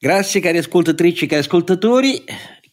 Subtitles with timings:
[0.00, 2.22] Grazie cari ascoltatrici e cari ascoltatori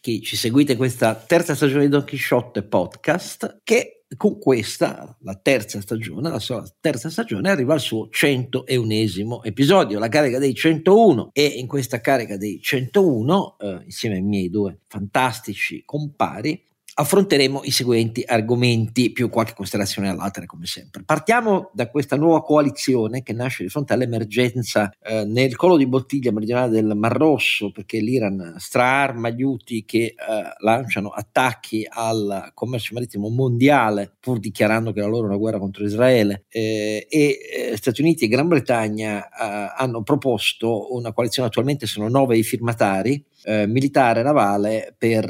[0.00, 5.80] che ci seguite questa terza stagione di Don Quixote podcast che con questa, la terza
[5.80, 11.44] stagione, la sua terza stagione arriva al suo 101esimo episodio, la carica dei 101 e
[11.46, 16.62] in questa carica dei 101 eh, insieme ai miei due fantastici compari
[16.98, 21.02] affronteremo i seguenti argomenti, più qualche considerazione all'altra, come sempre.
[21.04, 26.32] Partiamo da questa nuova coalizione che nasce di fronte all'emergenza eh, nel collo di bottiglia
[26.32, 30.14] meridionale del Mar Rosso, perché l'Iran straarma gli Houthi che eh,
[30.60, 35.84] lanciano attacchi al commercio marittimo mondiale, pur dichiarando che la loro è una guerra contro
[35.84, 37.38] Israele, eh, e
[37.72, 42.42] eh, Stati Uniti e Gran Bretagna eh, hanno proposto una coalizione, attualmente sono nove i
[42.42, 45.24] firmatari, eh, militare navale per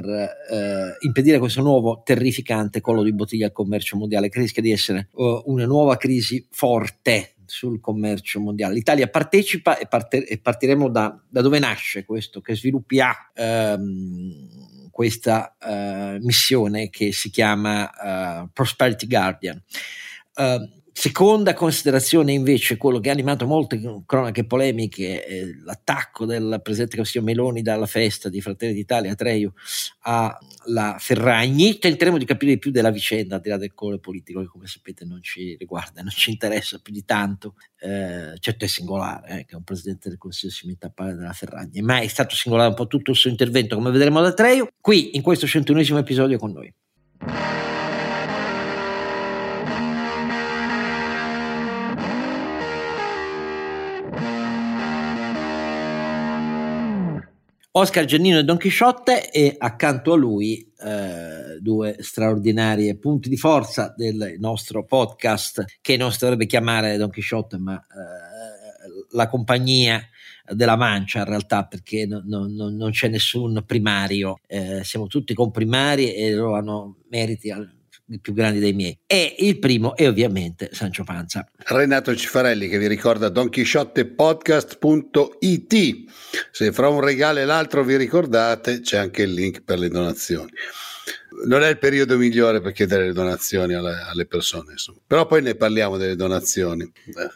[1.01, 5.43] impedire questo nuovo terrificante collo di bottiglia al commercio mondiale che rischia di essere uh,
[5.47, 8.75] una nuova crisi forte sul commercio mondiale.
[8.75, 14.91] L'Italia partecipa e, parte, e partiremo da, da, dove nasce questo, che sviluppi ha ehm,
[14.91, 19.63] questa uh, missione che si chiama uh, Prosperity Guardian.
[20.35, 26.97] Uh, Seconda considerazione invece, quello che ha animato molte cronache polemiche, è l'attacco del Presidente
[26.97, 29.53] Consiglio Meloni dalla festa di Fratelli d'Italia a Treio
[30.01, 31.79] alla Ferragni.
[31.79, 35.05] Tenteremo di capire più della vicenda, al di là del colore politico, che come sapete
[35.05, 37.57] non ci riguarda, non ci interessa più di tanto.
[37.79, 41.35] Eh, certo è singolare eh, che un Presidente del Consiglio si metta a parlare della
[41.35, 44.71] Ferragni, ma è stato singolare un po' tutto il suo intervento, come vedremo da Treio,
[44.81, 46.73] qui in questo 101 episodio con noi.
[57.79, 63.93] Oscar Giannino e Don Chisciotte e accanto a lui eh, due straordinarie punti di forza
[63.95, 70.03] del nostro podcast che non si dovrebbe chiamare Don Chisciotte ma eh, la compagnia
[70.49, 75.35] della mancia in realtà perché no, no, no, non c'è nessun primario, eh, siamo tutti
[75.35, 77.71] comprimari e loro hanno meriti al,
[78.21, 78.97] più grandi dei miei.
[79.07, 81.47] E il primo è ovviamente Sancio Panza.
[81.57, 86.05] Renato Cifarelli che vi ricorda donchisciottepodcast.it.
[86.51, 90.51] Se fra un regalo e l'altro vi ricordate, c'è anche il link per le donazioni.
[91.47, 94.99] Non è il periodo migliore per chiedere le donazioni alle, alle persone, insomma.
[95.07, 96.91] però poi ne parliamo delle donazioni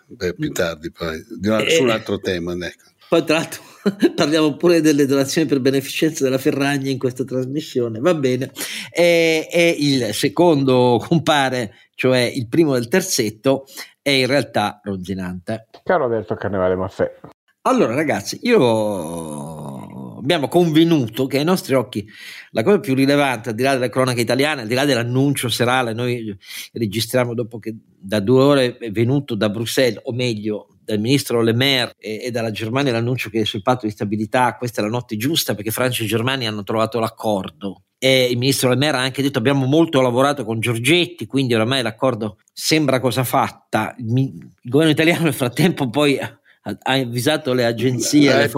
[0.06, 2.54] beh, più tardi, poi, una, su un altro tema.
[2.54, 2.89] Ecco.
[3.10, 3.62] Poi tra l'altro
[4.14, 8.52] parliamo pure delle donazioni per beneficenza della Ferragni in questa trasmissione, va bene.
[8.88, 13.64] E, e il secondo compare, cioè il primo del terzetto,
[14.00, 15.66] è in realtà Ronzinante.
[15.82, 17.18] Caro Alberto Carnevale Maffè.
[17.62, 22.06] Allora ragazzi, io abbiamo convenuto che ai nostri occhi
[22.52, 25.94] la cosa più rilevante, al di là delle cronache italiane, al di là dell'annuncio serale,
[25.94, 26.32] noi
[26.74, 31.54] registriamo dopo che da due ore è venuto da Bruxelles, o meglio dal ministro Le
[31.54, 35.16] Maire e, e, dalla Germania l'annuncio che sul patto di stabilità questa è la notte
[35.16, 37.82] giusta perché Francia e Germania hanno trovato l'accordo.
[37.98, 41.82] E il ministro Le Maire ha anche detto abbiamo molto lavorato con Giorgetti quindi oramai
[41.82, 43.94] l'accordo sembra cosa fatta.
[43.98, 46.38] Il, governo italiano nel frattempo poi ha,
[46.82, 48.50] avvisato le agenzie le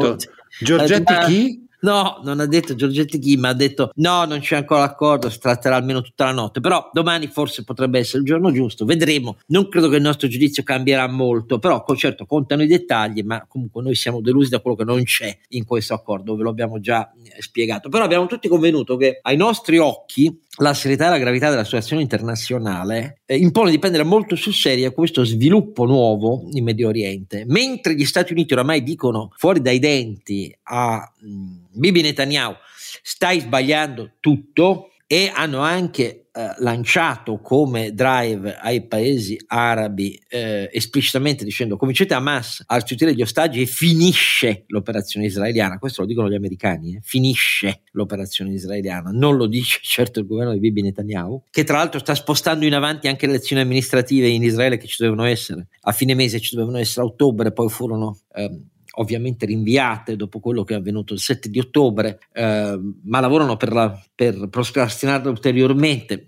[0.60, 1.61] Giorgetti chi?
[1.84, 5.40] No, non ha detto Giorgetti chi, ma ha detto no, non c'è ancora accordo, si
[5.40, 9.38] tratterà almeno tutta la notte, però domani forse potrebbe essere il giorno giusto, vedremo.
[9.48, 13.82] Non credo che il nostro giudizio cambierà molto, però certo contano i dettagli, ma comunque
[13.82, 17.12] noi siamo delusi da quello che non c'è in questo accordo, ve lo abbiamo già
[17.38, 17.88] spiegato.
[17.88, 22.02] Però abbiamo tutti convenuto che ai nostri occhi la serietà e la gravità della situazione
[22.02, 27.44] internazionale eh, impone di prendere molto sul serio questo sviluppo nuovo in Medio Oriente.
[27.46, 32.54] Mentre gli Stati Uniti oramai dicono fuori dai denti a mh, Bibi Netanyahu
[33.02, 41.44] stai sbagliando tutto e hanno anche eh, lanciato come drive ai paesi arabi eh, esplicitamente
[41.44, 46.34] dicendo cominciate Hamas a restituire gli ostaggi e finisce l'operazione israeliana, questo lo dicono gli
[46.34, 47.00] americani, eh?
[47.02, 52.00] finisce l'operazione israeliana, non lo dice certo il governo di Bibi Netanyahu, che tra l'altro
[52.00, 55.92] sta spostando in avanti anche le elezioni amministrative in Israele che ci dovevano essere a
[55.92, 58.18] fine mese, ci dovevano essere a ottobre, poi furono...
[58.34, 63.56] Ehm, ovviamente rinviate dopo quello che è avvenuto il 7 di ottobre, eh, ma lavorano
[63.56, 66.26] per, la, per procrastinarle ulteriormente.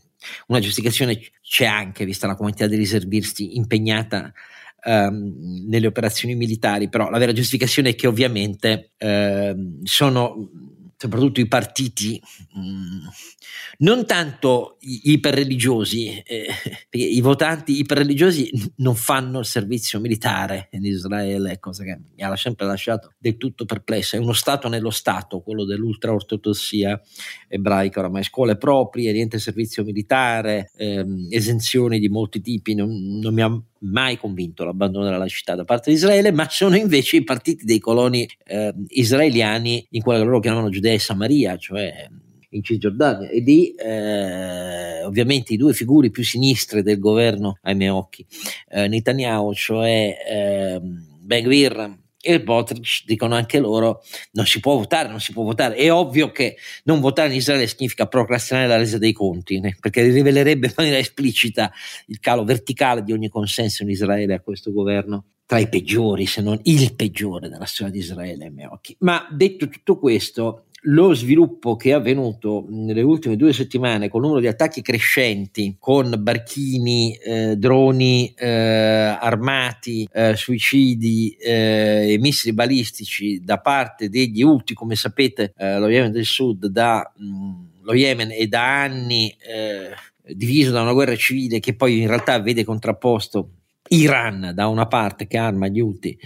[0.49, 4.33] Una giustificazione c'è anche, vista la quantità di riservisti impegnata
[4.85, 10.51] ehm, nelle operazioni militari, però la vera giustificazione è che ovviamente ehm, sono
[11.05, 12.19] soprattutto i partiti
[12.55, 13.07] mh, mm,
[13.79, 16.47] non tanto iperreligiosi, eh,
[16.89, 22.35] perché i votanti iperreligiosi non fanno il servizio militare in Israele, cosa che mi ha
[22.37, 24.17] sempre lasciato del tutto perplesso.
[24.17, 26.99] È uno Stato nello Stato, quello dell'ultraortodossia
[27.49, 33.43] ebraica, oramai scuole proprie, niente servizio militare, ehm, esenzioni di molti tipi, non, non mi
[33.43, 37.65] ha mai convinto all'abbandono della città da parte di Israele, ma sono invece i partiti
[37.65, 42.09] dei coloni eh, israeliani in quella che loro chiamano Giudea e Samaria, cioè
[42.51, 43.29] in Cisgiordania.
[43.29, 48.25] E di eh, ovviamente i due figure più sinistre del governo ai miei occhi,
[48.69, 55.09] eh, Netanyahu, cioè eh, Ben Gvir e Botrich dicono anche loro non si può votare,
[55.09, 55.75] non si può votare.
[55.75, 59.77] È ovvio che non votare in Israele significa procrastinare la resa dei conti, né?
[59.79, 61.71] perché rivelerebbe in maniera esplicita
[62.07, 66.41] il calo verticale di ogni consenso in Israele a questo governo tra i peggiori, se
[66.41, 68.97] non il peggiore della storia di Israele ai miei occhi.
[69.01, 74.27] Ma detto tutto questo, lo sviluppo che è avvenuto nelle ultime due settimane con il
[74.27, 82.55] numero di attacchi crescenti con barchini, eh, droni eh, armati, eh, suicidi eh, e missili
[82.55, 87.95] balistici da parte degli Houthi, come sapete eh, lo Yemen del Sud da mh, lo
[87.95, 89.91] Yemen è da anni eh,
[90.35, 93.51] diviso da una guerra civile che poi in realtà vede contrapposto
[93.89, 96.19] Iran da una parte che arma gli Houthi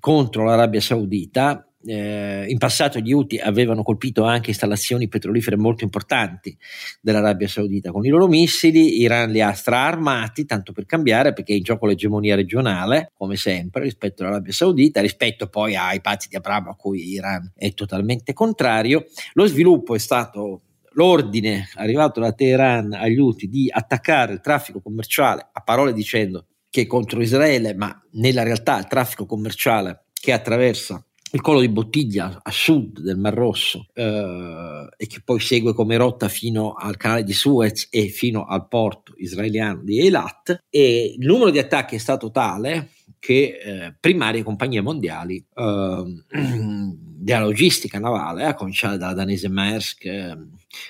[0.00, 6.56] contro l'Arabia Saudita eh, in passato gli Houthi avevano colpito anche installazioni petrolifere molto importanti
[7.00, 11.56] dell'Arabia Saudita con i loro missili, Iran li ha straarmati, tanto per cambiare, perché è
[11.56, 16.70] in gioco l'egemonia regionale, come sempre, rispetto all'Arabia Saudita, rispetto poi ai pazzi di Abramo
[16.70, 19.06] a cui Iran è totalmente contrario.
[19.34, 20.62] Lo sviluppo è stato
[20.94, 26.82] l'ordine arrivato da Teheran agli Houthi di attaccare il traffico commerciale, a parole dicendo che
[26.82, 32.40] è contro Israele, ma nella realtà il traffico commerciale che attraversa il collo di bottiglia
[32.42, 37.24] a sud del Mar Rosso eh, e che poi segue come rotta fino al canale
[37.24, 41.98] di Suez e fino al porto israeliano di Eilat e il numero di attacchi è
[41.98, 46.04] stato tale che eh, primarie compagnie mondiali eh,
[47.24, 50.36] della logistica navale, a cominciare dalla danese Maersk, eh,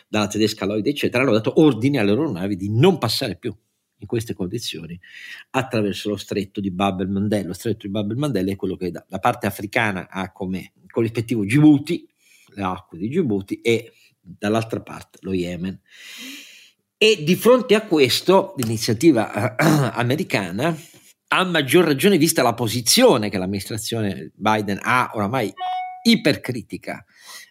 [0.08, 3.54] dalla tedesca Lloyd, eccetera, hanno dato ordine alle loro navi di non passare più
[4.05, 4.99] in queste condizioni
[5.51, 7.47] attraverso lo stretto di Bab el-Mandel.
[7.47, 11.43] Lo stretto di Bab el-Mandel è quello che da, la parte africana ha come corrispettivo
[11.43, 12.06] Djibouti,
[12.55, 15.81] le acque di Djibouti, e dall'altra parte lo Yemen.
[16.97, 19.65] E di fronte a questo, l'iniziativa eh,
[19.99, 20.77] americana,
[21.29, 25.53] a maggior ragione vista la posizione che l'amministrazione Biden ha oramai
[26.03, 27.05] ipercritica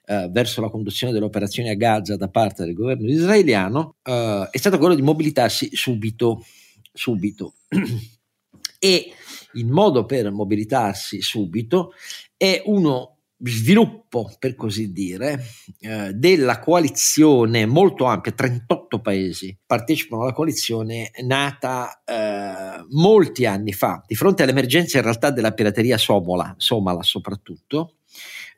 [0.05, 4.57] eh, verso la conduzione delle operazioni a Gaza da parte del governo israeliano eh, è
[4.57, 6.43] stato quello di mobilitarsi subito,
[6.91, 7.55] subito.
[8.79, 9.13] e
[9.53, 11.93] il modo per mobilitarsi subito
[12.35, 13.13] è uno
[13.45, 15.43] sviluppo, per così dire,
[15.79, 24.01] eh, della coalizione molto ampia, 38 paesi partecipano alla coalizione nata eh, molti anni fa,
[24.05, 27.95] di fronte all'emergenza in realtà della pirateria somala, somala soprattutto,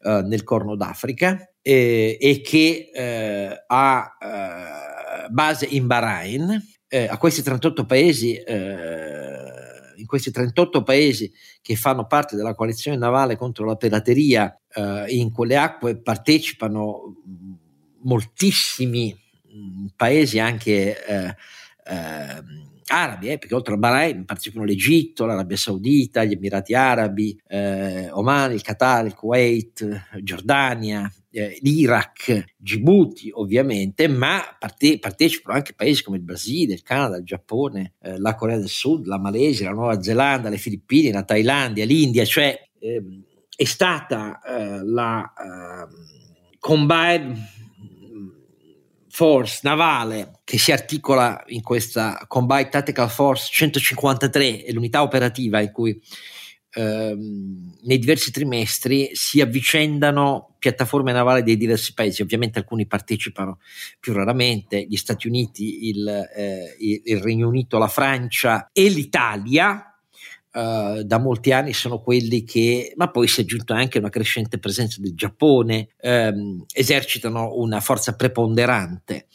[0.06, 6.63] eh, nel Corno d'Africa eh, e che eh, ha eh, base in Bahrain.
[6.88, 8.40] Eh, a questi 38 paesi,
[9.96, 11.30] in questi 38 paesi
[11.60, 14.56] che fanno parte della coalizione navale contro la pirateria,
[15.07, 17.16] in quelle acque partecipano
[18.04, 20.96] moltissimi mh, paesi anche
[22.88, 28.52] arabi, eh, perché oltre al Bahrain partecipano l'Egitto, l'Arabia Saudita, gli Emirati Arabi, eh, Oman,
[28.52, 36.18] il Qatar, il Kuwait, Giordania, eh, l'Iraq, Djibouti ovviamente, ma parte- partecipano anche paesi come
[36.18, 40.02] il Brasile, il Canada, il Giappone, eh, la Corea del Sud, la Malesia, la Nuova
[40.02, 43.24] Zelanda, le Filippine, la Thailandia, l'India, cioè ehm,
[43.56, 45.90] è stata eh, la ehm,
[46.60, 47.38] combined
[49.15, 55.72] Force navale che si articola in questa Combined Tactical Force 153, è l'unità operativa in
[55.72, 55.98] cui
[56.72, 63.60] ehm, nei diversi trimestri si avvicendano piattaforme navali dei diversi paesi, ovviamente alcuni partecipano
[64.01, 66.05] più raramente, gli Stati Uniti, il,
[66.36, 69.95] eh, il Regno Unito, la Francia e l'Italia,
[70.56, 74.58] Uh, da molti anni sono quelli che, ma poi si è aggiunta anche una crescente
[74.58, 79.28] presenza del Giappone, um, esercitano una forza preponderante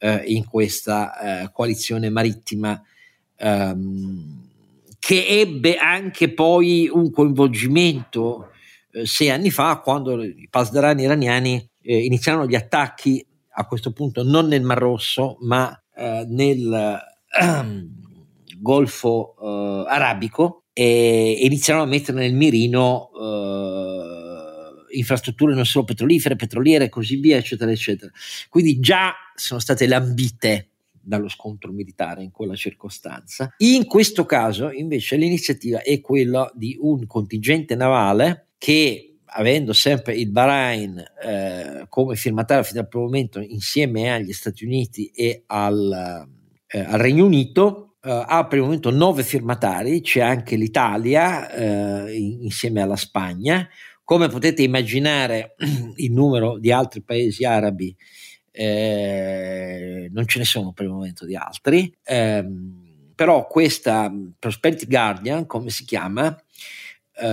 [0.00, 2.82] uh, in questa uh, coalizione marittima
[3.38, 4.50] um,
[4.98, 8.50] che ebbe anche poi un coinvolgimento
[9.04, 14.48] sei anni fa quando i pasdarani iraniani eh, iniziarono gli attacchi a questo punto non
[14.48, 15.76] nel Mar Rosso ma
[16.26, 16.98] nel
[18.58, 19.34] Golfo
[19.86, 27.16] Arabico e iniziarono a mettere nel mirino eh, infrastrutture non solo petrolifere, petroliere e così
[27.16, 28.10] via, eccetera, eccetera.
[28.48, 33.54] Quindi già sono state lambite dallo scontro militare in quella circostanza.
[33.58, 40.30] In questo caso, invece, l'iniziativa è quella di un contingente navale che avendo sempre il
[40.30, 46.26] Bahrain eh, come firmatario fino al primo momento insieme agli Stati Uniti e al,
[46.66, 52.82] eh, al Regno Unito, ha al primo momento nove firmatari, c'è anche l'Italia eh, insieme
[52.82, 53.68] alla Spagna.
[54.02, 55.54] Come potete immaginare,
[55.96, 57.94] il numero di altri paesi arabi
[58.50, 62.44] eh, non ce ne sono per il momento di altri, eh,
[63.14, 66.36] però questa Prosperity Guardian, come si chiama,
[67.16, 67.26] eh,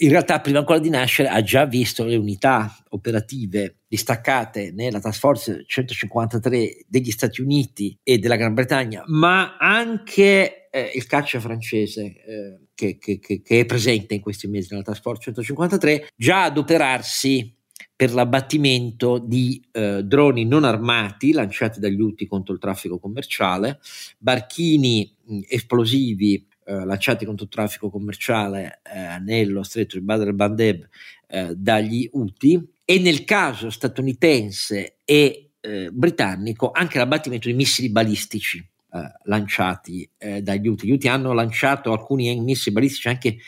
[0.00, 5.18] in realtà prima ancora di nascere ha già visto le unità operative distaccate nella task
[5.18, 12.02] force 153 degli Stati Uniti e della Gran Bretagna, ma anche eh, il caccia francese
[12.02, 17.56] eh, che, che, che, è presente in questi mesi nella task force 153, già adoperarsi
[17.96, 23.80] per l'abbattimento di eh, droni non armati lanciati dagli UTI contro il traffico commerciale,
[24.18, 30.86] barchini mh, esplosivi eh, lanciati contro il traffico commerciale eh, nello stretto di Badr el-Bandeb
[31.26, 38.58] eh, dagli UTI e nel caso statunitense e eh, britannico anche l'abbattimento di missili balistici
[38.58, 40.08] eh, lanciati
[40.42, 40.86] dagli UTI.
[40.86, 43.38] Gli UTI hanno lanciato alcuni missili balistici anche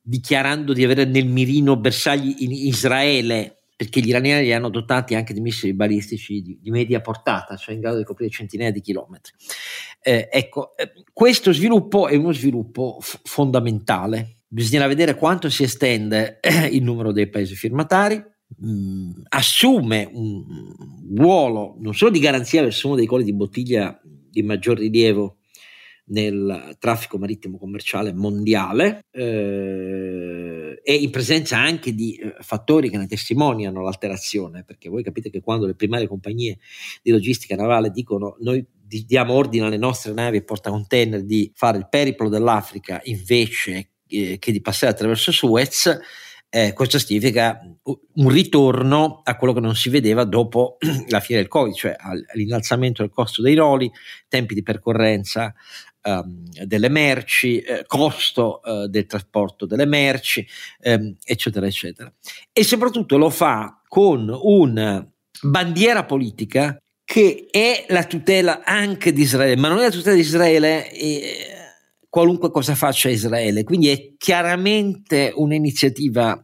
[0.00, 5.32] dichiarando di avere nel mirino bersagli in Israele perché gli iraniani li hanno dotati anche
[5.32, 9.32] di missili balistici di, di, media portata, cioè in grado di coprire centinaia di chilometri.
[10.00, 14.42] Eh, ecco, eh, questo sviluppo è uno sviluppo f- fondamentale.
[14.46, 20.44] Bisognerà vedere quanto si estende eh, il numero dei paesi firmatari, mh, mm, assume un
[21.16, 25.38] ruolo non solo di garanzia verso uno dei colli di bottiglia di maggior rilievo
[26.06, 30.41] nel traffico marittimo commerciale mondiale eh,
[30.82, 35.40] e in presenza anche di eh, fattori che ne testimoniano l'alterazione, perché voi capite che
[35.40, 36.58] quando le primarie compagnie
[37.02, 41.88] di logistica navale dicono noi diamo ordine alle nostre navi e portacontainer di fare il
[41.88, 45.98] periplo dell'Africa invece eh, che di passare attraverso Suez,
[46.54, 47.58] eh, questo significa
[48.14, 50.76] un ritorno a quello che non si vedeva dopo
[51.08, 53.90] la fine del Covid, cioè all'innalzamento del costo dei roli,
[54.28, 55.54] tempi di percorrenza,
[56.02, 60.46] um, delle merci, eh, costo eh, del trasporto delle merci,
[60.80, 62.12] ehm, eccetera, eccetera.
[62.52, 65.06] E soprattutto lo fa con una
[65.42, 70.22] bandiera politica che è la tutela anche di Israele, ma non è la tutela di
[70.22, 71.46] Israele eh,
[72.08, 76.40] qualunque cosa faccia Israele, quindi è chiaramente un'iniziativa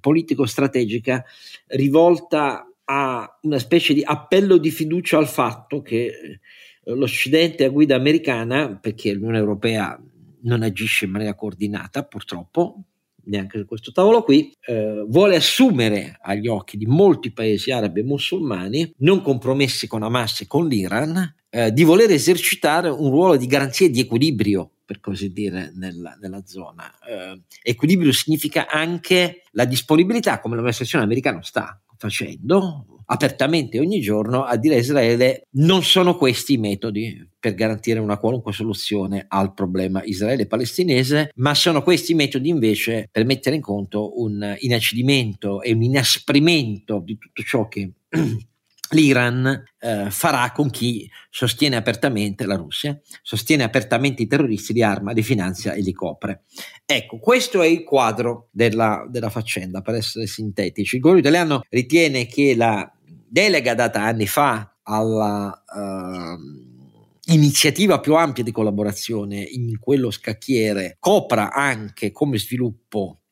[0.00, 1.24] politico-strategica
[1.68, 6.40] rivolta a una specie di appello di fiducia al fatto che
[6.84, 10.00] l'Occidente a guida americana, perché l'Unione Europea
[10.42, 12.84] non agisce in maniera coordinata, purtroppo,
[13.26, 18.04] neanche su questo tavolo qui, eh, vuole assumere agli occhi di molti paesi arabi e
[18.04, 23.46] musulmani, non compromessi con Hamas e con l'Iran, eh, di voler esercitare un ruolo di
[23.46, 26.92] garanzia e di equilibrio per così dire, nella, nella zona.
[27.08, 34.56] Eh, equilibrio significa anche la disponibilità, come l'amministrazione americana sta facendo, apertamente ogni giorno a
[34.56, 40.02] dire a Israele non sono questi i metodi per garantire una qualunque soluzione al problema
[40.02, 45.82] israele-palestinese, ma sono questi i metodi invece per mettere in conto un inacidimento e un
[45.82, 47.90] inasprimento di tutto ciò che
[48.90, 55.12] l'Iran eh, farà con chi sostiene apertamente la Russia, sostiene apertamente i terroristi, li arma,
[55.12, 56.44] li finanzia e li copre.
[56.86, 60.96] Ecco, questo è il quadro della, della faccenda, per essere sintetici.
[60.96, 62.90] Il governo italiano ritiene che la
[63.34, 71.52] delega data anni fa alla uh, iniziativa più ampia di collaborazione in quello scacchiere copra
[71.52, 73.22] anche come sviluppo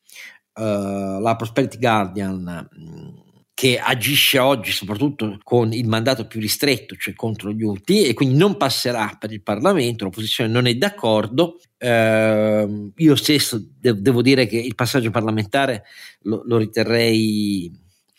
[0.55, 2.69] uh, la Prosperity Guardian
[3.55, 8.37] che agisce oggi soprattutto con il mandato più ristretto, cioè contro gli UTI, e quindi
[8.37, 11.61] non passerà per il Parlamento, l'opposizione non è d'accordo.
[11.79, 15.85] Eh, io stesso de- devo dire che il passaggio parlamentare
[16.23, 17.71] lo, lo riterrei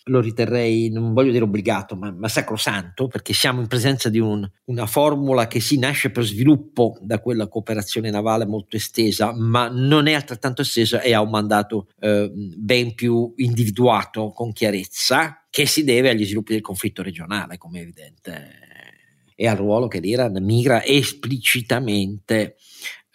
[0.06, 4.48] lo riterrei, non voglio dire obbligato, ma, ma sacrosanto, perché siamo in presenza di un,
[4.66, 10.08] una formula che si nasce per sviluppo da quella cooperazione navale molto estesa, ma non
[10.08, 15.84] è altrettanto estesa e ha un mandato eh, ben più individuato con chiarezza, che si
[15.84, 18.52] deve agli sviluppi del conflitto regionale, come è evidente,
[19.36, 22.56] e al ruolo che l'Iran migra esplicitamente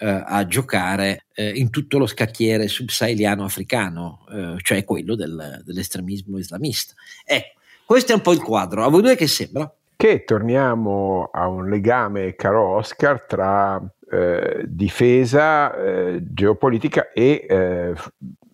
[0.06, 6.94] a giocare eh, in tutto lo scacchiere subsaheliano africano, eh, cioè quello del, dell'estremismo islamista.
[7.24, 8.84] Ecco, questo è un po' il quadro.
[8.84, 9.72] A voi due che sembra?
[9.96, 17.94] Che torniamo a un legame, caro Oscar, tra eh, difesa, eh, geopolitica e eh,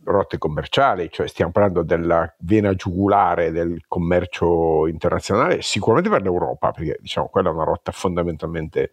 [0.04, 6.98] rotte commerciali, cioè stiamo parlando della vena giugulare del commercio internazionale, sicuramente per l'Europa, perché
[7.00, 8.92] diciamo quella è una rotta fondamentalmente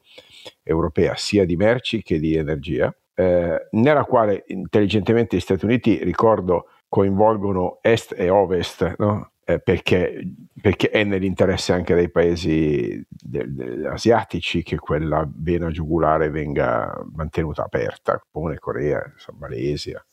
[0.63, 6.67] europea, sia di merci che di energia, eh, nella quale intelligentemente gli Stati Uniti, ricordo,
[6.88, 9.31] coinvolgono est e ovest, no?
[9.45, 10.24] eh, perché
[10.62, 17.63] perché è nell'interesse anche dei paesi de- de- asiatici che quella vena giugulare venga mantenuta
[17.63, 19.01] aperta, Giappone, Corea,
[19.39, 20.03] Malesia.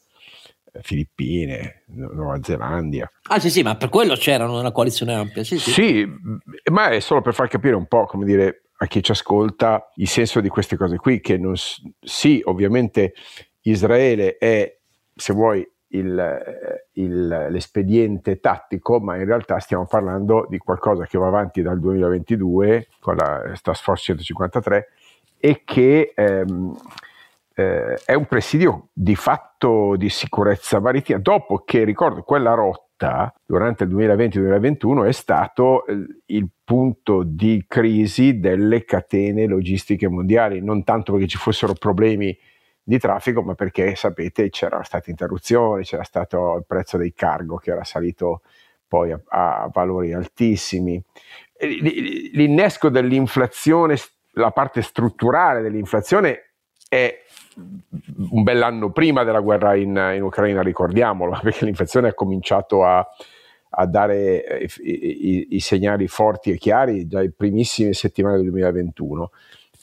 [0.81, 3.11] Filippine, Nuova Zelanda.
[3.31, 5.43] Ah sì sì, ma per quello c'erano una coalizione ampia.
[5.43, 5.71] Sì, sì.
[5.73, 6.09] sì,
[6.71, 10.09] ma è solo per far capire un po', come dire, a chi ci ascolta il
[10.09, 13.13] senso di queste cose qui, che non, sì, ovviamente
[13.63, 14.79] Israele è,
[15.15, 16.39] se vuoi, il,
[16.93, 22.89] il, l'espediente tattico, ma in realtà stiamo parlando di qualcosa che va avanti dal 2022
[23.01, 24.89] con la Task Force 153
[25.39, 26.77] e che ehm,
[27.59, 33.83] eh, è un presidio di fatto di sicurezza marittima, dopo che ricordo quella rotta durante
[33.83, 41.11] il 2020-2021 è stato eh, il punto di crisi delle catene logistiche mondiali, non tanto
[41.11, 42.37] perché ci fossero problemi
[42.81, 47.73] di traffico, ma perché sapete c'era stata interruzione, c'era stato il prezzo dei cargo che
[47.73, 48.43] era salito
[48.87, 51.03] poi a, a valori altissimi.
[51.59, 53.97] L'innesco dell'inflazione,
[54.35, 56.53] la parte strutturale dell'inflazione
[56.89, 57.27] è
[58.31, 63.07] un bell'anno prima della guerra in, in, Ucraina, ricordiamolo, perché l'inflazione ha cominciato a,
[63.71, 68.51] a dare eh, i, i, i, segnali forti e chiari già le primissime settimane del
[68.51, 69.31] 2021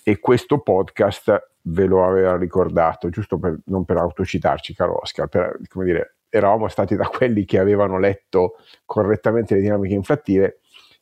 [0.04, 5.60] e questo podcast ve lo aveva ricordato, giusto per, non per autocitarci, caro Oscar, per,
[5.68, 10.60] come dire, eravamo stati da quelli che avevano letto correttamente le dinamiche inflattive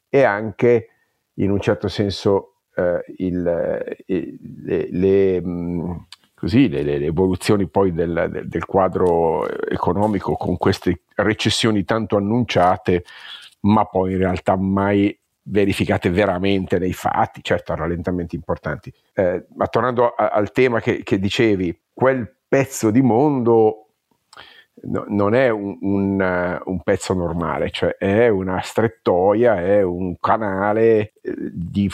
[0.08, 0.88] e anche
[1.36, 6.06] in un certo senso eh, il, il, le, le, mh,
[6.44, 13.06] così, le, le, evoluzioni poi del, del, del, quadro economico con queste recessioni tanto annunciate,
[13.62, 18.92] ma poi in realtà mai verificate veramente nei fatti, certo rallentamenti importanti.
[19.14, 23.88] Eh, ma tornando a, al tema che, che, dicevi, quel pezzo di mondo
[24.82, 31.14] no, non è un, un, un, pezzo normale, cioè è una strettoia, è un canale
[31.22, 31.90] eh, di,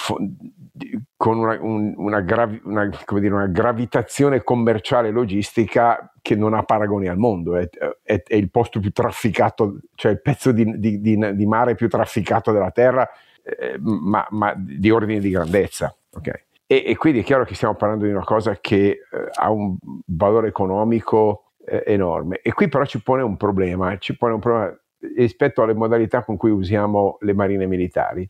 [1.30, 6.64] con una, un, una, gravi, una, dire, una, gravitazione commerciale e logistica che non ha
[6.64, 7.70] paragoni al mondo, è,
[8.02, 12.72] è, è il posto più trafficato, cioè il pezzo di, di mare più trafficato della
[12.72, 13.08] Terra
[13.44, 15.96] eh, ma, ma, di ordine di grandezza.
[16.12, 16.46] Okay?
[16.66, 19.00] E, e, quindi è chiaro che stiamo parlando di una cosa che eh,
[19.32, 19.78] ha un
[20.08, 22.40] valore economico eh, enorme.
[22.42, 24.76] E qui però ci pone un problema, ci pone un problema
[25.16, 28.28] rispetto alle modalità con cui usiamo le marine militari,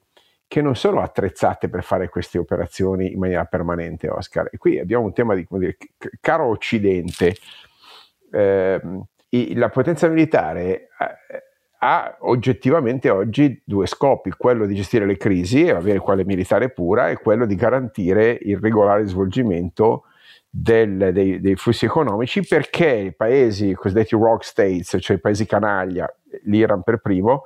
[0.49, 4.49] che non sono attrezzate per fare queste operazioni in maniera permanente, Oscar.
[4.51, 5.77] E qui abbiamo un tema di, come dire,
[6.19, 7.35] caro Occidente,
[8.31, 8.81] eh,
[9.29, 11.43] la potenza militare eh,
[11.81, 17.09] ha oggettivamente oggi due scopi, quello di gestire le crisi e avere quale militare pura
[17.09, 20.05] e quello di garantire il regolare svolgimento
[20.49, 26.11] del, dei, dei, flussi economici perché i paesi cosiddetti rock states, cioè i paesi canaglia,
[26.45, 27.45] l'Iran per primo,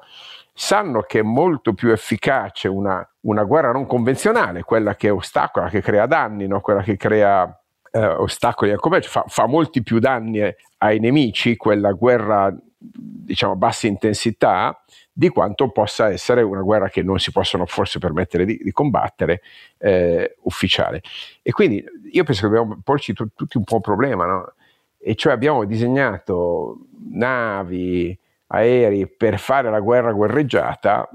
[0.53, 5.81] sanno che è molto più efficace una, una guerra non convenzionale, quella che ostacola, che
[5.81, 6.61] crea danni, no?
[6.61, 7.59] quella che crea
[7.91, 10.41] eh, ostacoli al commercio, fa, fa molti più danni
[10.77, 17.19] ai nemici, quella guerra diciamo bassa intensità di quanto possa essere una guerra che non
[17.19, 19.41] si possono forse permettere di, di combattere
[19.77, 21.01] eh, ufficiale.
[21.41, 24.53] E quindi io penso che dobbiamo porci t- tutti un po' un problema, no?
[24.97, 26.79] e cioè abbiamo disegnato
[27.11, 28.17] navi,
[28.53, 31.09] aerei per fare la guerra guerreggiata,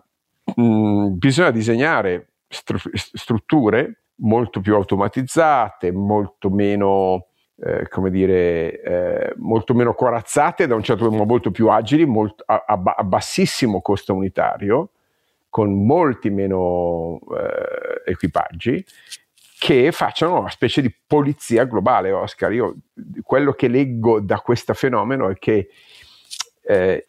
[0.56, 7.26] mh, mm, bisogna disegnare stru- strutture molto più automatizzate, molto meno
[7.60, 12.44] eh, come dire, eh, molto meno corazzate, da un certo punto molto più agili, molto,
[12.46, 14.90] a, a, bassissimo costo unitario,
[15.48, 18.84] con molti meno eh, equipaggi,
[19.58, 22.52] che facciano una specie di polizia globale, Oscar.
[22.52, 22.76] Io
[23.22, 25.68] quello che leggo da questo fenomeno è che
[26.62, 27.07] eh,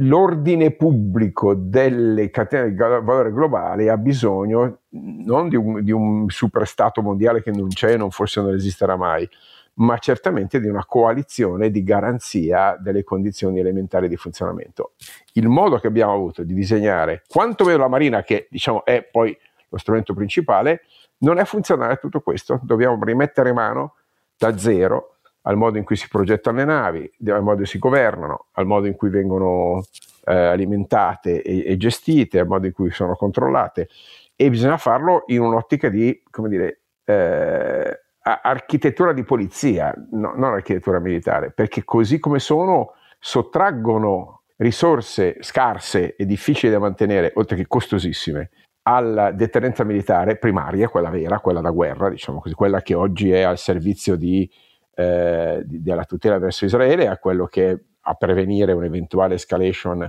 [0.00, 7.02] l'ordine pubblico delle catene di valore globale ha bisogno non di un, di un superstato
[7.02, 9.28] mondiale che non c'è e non forse non esisterà mai,
[9.74, 14.92] ma certamente di una coalizione di garanzia delle condizioni elementari di funzionamento.
[15.32, 19.36] Il modo che abbiamo avuto di disegnare quantomeno la Marina, che diciamo è poi
[19.68, 20.82] lo strumento principale,
[21.18, 22.60] non è funzionale tutto questo.
[22.62, 23.94] Dobbiamo rimettere mano
[24.36, 25.17] da zero
[25.48, 28.66] al modo in cui si progettano le navi, al modo in cui si governano, al
[28.66, 29.82] modo in cui vengono
[30.24, 33.88] eh, alimentate e, e, gestite, al modo in cui sono controllate.
[34.36, 40.98] E bisogna farlo in un'ottica di, come dire, eh, architettura di polizia, no, non architettura
[40.98, 48.50] militare, perché così come sono sottraggono risorse scarse e difficili da mantenere, oltre che costosissime,
[48.82, 53.42] alla deterrenza militare primaria, quella vera, quella da guerra, diciamo così, quella che oggi è
[53.42, 54.50] al servizio di,
[54.98, 60.02] eh, della tutela verso Israele, a quello che a prevenire un'eventuale escalation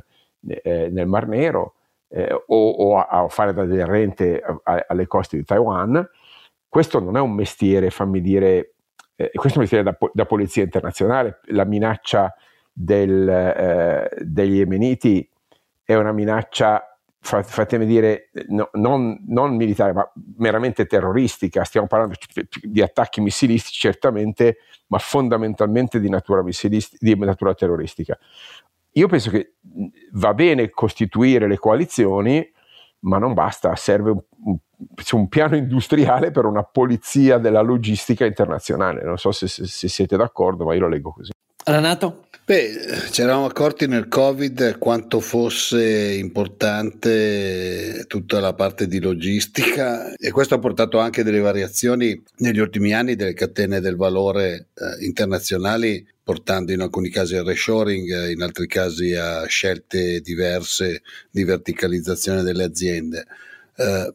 [0.47, 1.75] eh, nel Mar Nero,
[2.07, 6.09] eh, o, o, a, a, fare da aderente alle coste di Taiwan.
[6.67, 8.73] Questo non è un mestiere, fammi dire,
[9.15, 11.39] eh, questo è un mestiere da, da, polizia internazionale.
[11.49, 12.33] La minaccia
[12.73, 15.29] del, eh, degli Yemeniti
[15.83, 21.63] è una minaccia fatemi dire, no, non, non, militare, ma meramente terroristica.
[21.63, 22.15] Stiamo parlando
[22.61, 28.17] di attacchi missilistici, certamente, ma fondamentalmente di natura, di natura terroristica.
[28.93, 29.53] Io penso che
[30.13, 32.51] va bene costituire le coalizioni,
[33.01, 34.57] ma non basta, serve un, un,
[35.11, 39.03] un piano industriale per una polizia della logistica internazionale.
[39.03, 41.31] Non so se, se, siete d'accordo, ma io lo leggo così.
[41.71, 42.27] Renato?
[42.49, 50.31] Beh, ci eravamo accorti nel Covid quanto fosse importante tutta la parte di logistica e
[50.31, 56.03] questo ha portato anche delle variazioni negli ultimi anni delle catene del valore eh, internazionali,
[56.23, 62.63] portando in alcuni casi al reshoring, in altri casi a scelte diverse di verticalizzazione delle
[62.63, 63.27] aziende.
[63.75, 64.13] Eh,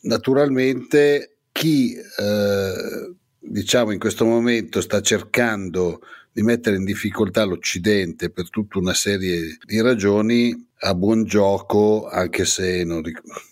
[0.00, 2.69] naturalmente chi eh,
[3.50, 6.00] diciamo in questo momento sta cercando
[6.32, 12.44] di mettere in difficoltà l'Occidente per tutta una serie di ragioni a buon gioco, anche
[12.44, 13.02] se non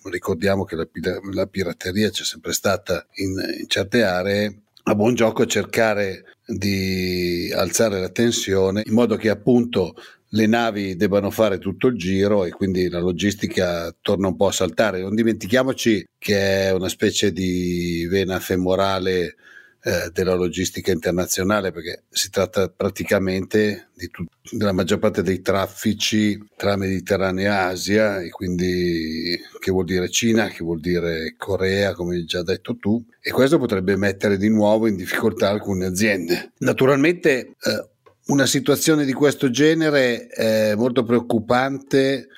[0.05, 0.87] ricordiamo che la,
[1.33, 8.01] la pirateria c'è sempre stata in, in certe aree, a buon gioco cercare di alzare
[8.01, 9.95] la tensione in modo che appunto
[10.33, 14.53] le navi debbano fare tutto il giro e quindi la logistica torna un po' a
[14.53, 15.01] saltare.
[15.01, 19.35] Non dimentichiamoci che è una specie di vena femorale
[19.81, 26.77] eh, della logistica internazionale perché si tratta praticamente tut- della maggior parte dei traffici tra
[26.77, 32.25] Mediterraneo e Asia e quindi che vuol dire Cina, che vuol dire Corea come hai
[32.25, 36.53] già detto tu e questo potrebbe mettere di nuovo in difficoltà alcune aziende.
[36.59, 37.89] Naturalmente eh,
[38.27, 42.29] una situazione di questo genere è molto preoccupante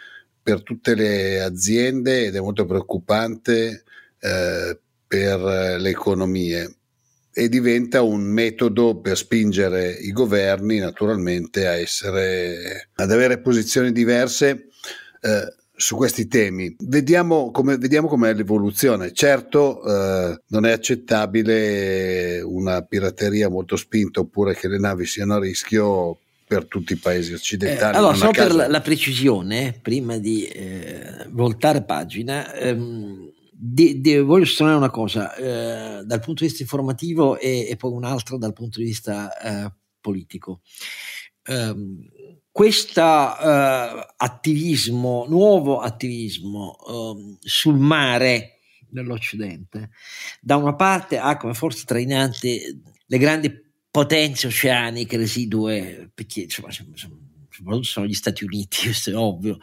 [0.42, 3.85] per tutte le aziende ed è molto preoccupante
[4.20, 6.74] eh, per le economie
[7.40, 14.66] e diventa un metodo per spingere i governi naturalmente a essere, ad avere posizioni diverse
[15.22, 16.76] eh, su questi temi.
[16.81, 19.14] Vediamo come vediamo com'è l'evoluzione.
[19.14, 25.40] Certo, eh, non è accettabile una pirateria molto spinta oppure che le navi siano a
[25.40, 27.94] rischio per tutti i paesi occidentali.
[27.94, 33.31] Eh, allora, solo per la, la, precisione, prima di eh, voltare pagina, ehm,
[33.62, 37.92] De, de, voglio sottolineare una cosa eh, dal punto di vista informativo e, e poi
[37.92, 39.70] un'altra dal punto di vista eh,
[40.01, 40.62] politico.
[41.46, 42.09] Um,
[42.51, 49.90] questo uh, attivismo, nuovo attivismo um, sul mare dell'Occidente,
[50.40, 53.53] da una parte ha come forza trainante le grandi
[53.90, 59.59] potenze oceaniche residue, perché insomma, soprattutto sono gli Stati Uniti, questo è ovvio,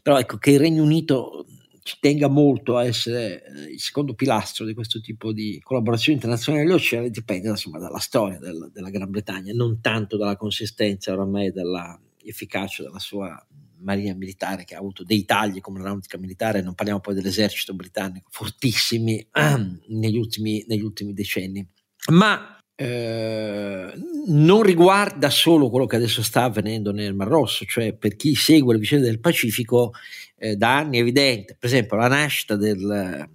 [0.00, 1.44] però ecco che il Regno Unito
[1.82, 6.64] ci tenga molto a essere eh, il secondo pilastro di questo tipo di collaborazione internazionale
[6.64, 12.82] dell'oceano dipende insomma, dalla storia del, della Gran Bretagna, non tanto dalla consistenza oramai dell'efficacia
[12.82, 13.44] della sua
[13.82, 18.28] marina militare che ha avuto dei tagli come nautica militare, non parliamo poi dell'esercito britannico,
[18.30, 19.26] fortissimi
[19.88, 21.66] negli, ultimi, negli ultimi decenni.
[22.10, 23.92] Ma eh,
[24.26, 28.74] non riguarda solo quello che adesso sta avvenendo nel Mar Rosso, cioè per chi segue
[28.74, 29.92] le vicende del Pacifico
[30.36, 33.28] eh, da anni è evidente, per esempio la nascita del,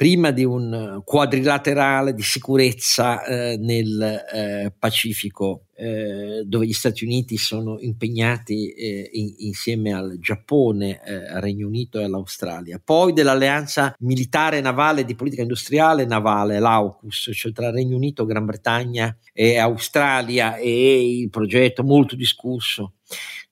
[0.00, 4.00] prima di un quadrilaterale di sicurezza eh, nel
[4.32, 11.28] eh, Pacifico, eh, dove gli Stati Uniti sono impegnati eh, in, insieme al Giappone, eh,
[11.34, 12.80] al Regno Unito e all'Australia.
[12.82, 19.14] Poi dell'alleanza militare navale di politica industriale navale, l'AUKUS, cioè tra Regno Unito, Gran Bretagna
[19.34, 22.94] e Australia e il progetto molto discusso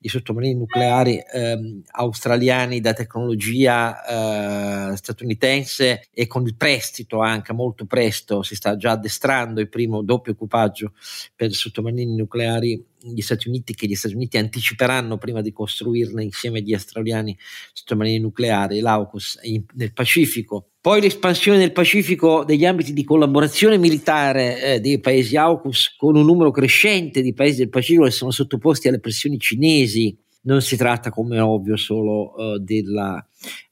[0.01, 7.85] di sottomarini nucleari ehm, australiani da tecnologia eh, statunitense e con il prestito anche molto
[7.85, 10.93] presto si sta già addestrando il primo doppio equipaggio
[11.35, 16.59] per sottomarini nucleari gli Stati Uniti che gli Stati Uniti anticiperanno prima di costruirne insieme
[16.59, 17.37] agli australiani
[17.73, 19.41] sottomarini nucleari, l'AUKUS
[19.75, 20.71] nel Pacifico.
[20.81, 26.25] Poi l'espansione nel Pacifico degli ambiti di collaborazione militare eh, dei paesi AUKUS con un
[26.25, 30.17] numero crescente di paesi del Pacifico che sono sottoposti alle pressioni cinesi.
[30.41, 33.23] Non si tratta, come ovvio, solo uh, della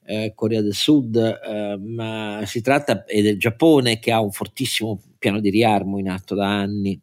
[0.05, 5.01] eh, Corea del Sud, eh, ma si tratta e del Giappone che ha un fortissimo
[5.17, 6.99] piano di riarmo in atto da anni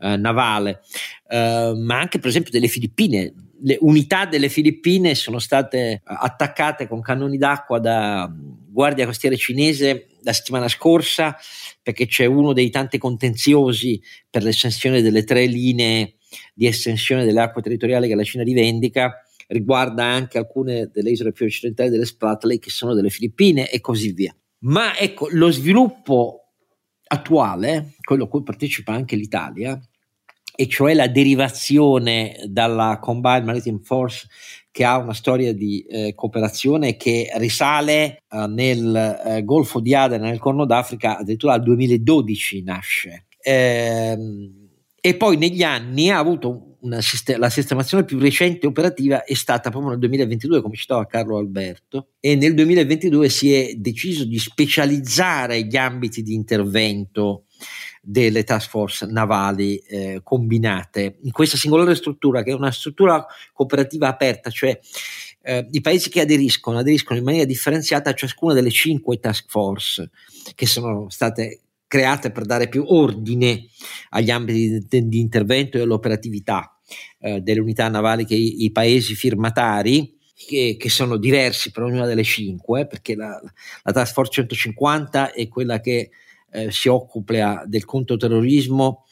[0.00, 0.80] eh, navale,
[1.28, 3.32] eh, ma anche per esempio delle Filippine.
[3.62, 10.08] Le unità delle Filippine sono state eh, attaccate con cannoni d'acqua da Guardia Costiera cinese
[10.22, 11.36] la settimana scorsa
[11.82, 16.16] perché c'è uno dei tanti contenziosi per l'estensione delle tre linee
[16.52, 21.46] di estensione delle acque territoriali che la Cina rivendica riguarda anche alcune delle isole più
[21.46, 24.34] occidentali delle Spratly che sono delle Filippine e così via.
[24.60, 26.45] Ma ecco, lo sviluppo
[27.08, 29.80] attuale, quello a cui partecipa anche l'Italia,
[30.58, 34.26] e cioè la derivazione dalla Combined Maritime Force
[34.70, 40.20] che ha una storia di eh, cooperazione che risale eh, nel eh, Golfo di Aden,
[40.22, 43.26] nel Corno d'Africa, addirittura al 2012 nasce.
[43.40, 44.65] Ehm,
[45.06, 46.98] e poi negli anni ha avuto una,
[47.36, 52.34] la sistemazione più recente operativa è stata proprio nel 2022, come citava Carlo Alberto, e
[52.34, 57.44] nel 2022 si è deciso di specializzare gli ambiti di intervento
[58.02, 64.08] delle task force navali eh, combinate in questa singolare struttura che è una struttura cooperativa
[64.08, 64.76] aperta, cioè
[65.42, 70.10] eh, i paesi che aderiscono aderiscono in maniera differenziata a ciascuna delle cinque task force
[70.56, 73.66] che sono state create per dare più ordine
[74.10, 76.78] agli ambiti di, di intervento e all'operatività
[77.20, 82.06] eh, delle unità navali che i, i paesi firmatari che, che, sono diversi per ognuna
[82.06, 83.40] delle cinque, perché la,
[83.82, 86.10] la Task Force 150 è quella che
[86.50, 89.04] eh, si occupa del controterrorismo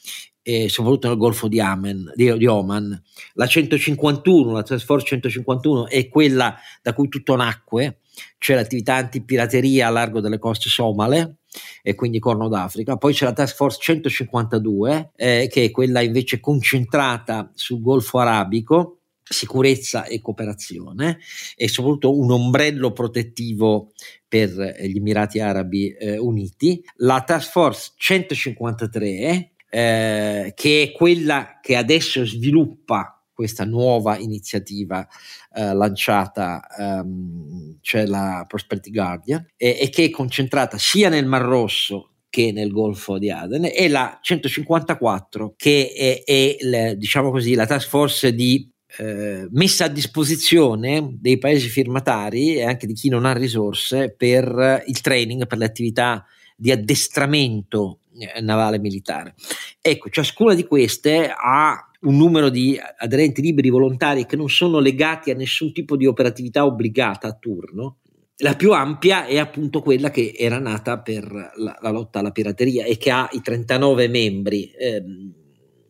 [0.43, 3.03] e soprattutto nel Golfo di, Amen, di, di, Oman.
[3.33, 8.01] La 151, la Task Force 151 è quella da cui tutto nacque,
[8.39, 11.39] cioè l'attività antipirateria a largo delle coste somale,
[11.83, 12.97] e quindi Corno d'Africa.
[12.97, 18.99] Poi c'è la Task Force 152, eh, che è quella invece concentrata sul Golfo Arabico,
[19.23, 21.19] sicurezza e cooperazione
[21.57, 23.93] e soprattutto un ombrello protettivo
[24.29, 26.83] per gli Emirati Arabi eh, Uniti.
[26.97, 35.07] La Task Force 153, eh, che è quella che adesso sviluppa questa nuova iniziativa
[35.53, 41.43] eh, lanciata, um, cioè la Prosperity Guardian, e, e, che è concentrata sia nel Mar
[41.43, 47.55] Rosso che nel Golfo di Aden, e la 154 che è, è le, diciamo così,
[47.55, 53.09] la task force di eh, messa a disposizione dei paesi firmatari e anche di chi
[53.09, 56.25] non ha risorse per il training, per le attività
[56.57, 59.35] di addestramento eh, navale militare.
[59.81, 65.31] Ecco, ciascuna di queste ha un numero di aderenti liberi volontari che non sono legati
[65.31, 67.99] a nessun tipo di operatività obbligata a turno.
[68.39, 72.85] La più ampia è appunto quella che era nata per la, la lotta alla pirateria
[72.85, 75.33] e che ha i 39 membri ehm,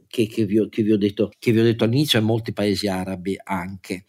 [0.07, 2.53] che, che, vi ho, che, vi ho detto, che, vi ho, detto, all'inizio e molti
[2.53, 4.05] paesi arabi anche.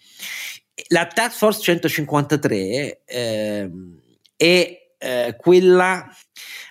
[0.90, 4.00] La Task Force 153 ehm,
[4.36, 6.08] è eh, quella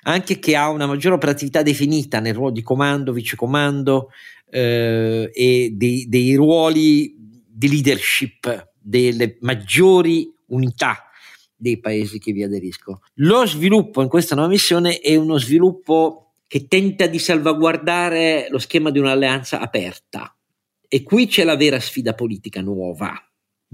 [0.02, 4.10] anche che ha una maggiore operatività definita nel ruolo di comando, vicecomando,
[4.50, 7.14] eh, e dei, dei ruoli
[7.46, 11.08] di leadership delle maggiori unità
[11.56, 13.00] dei paesi che vi aderiscono.
[13.14, 18.90] Lo sviluppo in questa nuova missione è uno sviluppo che tenta di salvaguardare lo schema
[18.90, 20.36] di un'alleanza aperta
[20.86, 23.12] e qui c'è la vera sfida politica nuova.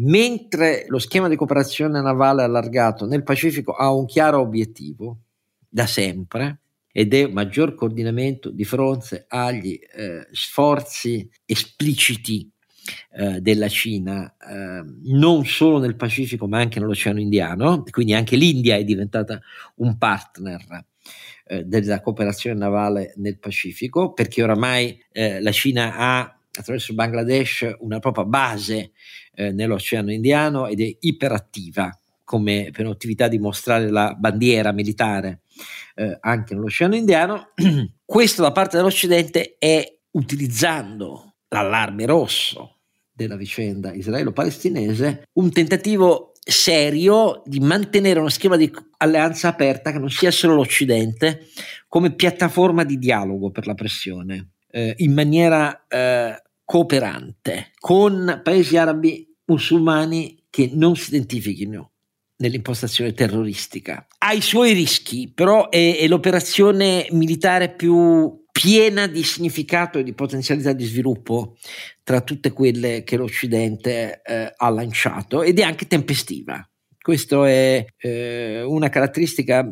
[0.03, 5.19] Mentre lo schema di cooperazione navale allargato nel Pacifico ha un chiaro obiettivo
[5.69, 6.61] da sempre,
[6.93, 12.51] ed è maggior coordinamento di fronte agli eh, sforzi espliciti
[13.13, 18.77] eh, della Cina, eh, non solo nel Pacifico ma anche nell'Oceano Indiano, quindi anche l'India
[18.77, 19.41] è diventata
[19.77, 20.87] un partner
[21.47, 28.01] eh, della cooperazione navale nel Pacifico, perché oramai eh, la Cina ha attraverso Bangladesh una
[28.01, 28.93] propria base
[29.35, 35.43] eh, nell'Oceano Indiano ed è iperattiva come per un'attività di mostrare la bandiera militare
[35.95, 37.53] eh, anche nell'Oceano Indiano.
[38.05, 42.79] Questo da parte dell'Occidente è utilizzando l'allarme rosso
[43.13, 50.09] della vicenda israelo-palestinese un tentativo serio di mantenere uno schema di alleanza aperta che non
[50.09, 51.49] sia solo l'Occidente
[51.87, 59.27] come piattaforma di dialogo per la pressione eh, in maniera eh, cooperante con paesi arabi
[59.45, 61.91] musulmani che non si identifichino
[62.41, 64.07] nell'impostazione terroristica.
[64.19, 70.13] Ha i suoi rischi, però è, è l'operazione militare più piena di significato e di
[70.13, 71.57] potenzialità di sviluppo
[72.03, 76.67] tra tutte quelle che l'Occidente eh, ha lanciato ed è anche tempestiva.
[77.01, 79.67] Questa è eh, una caratteristica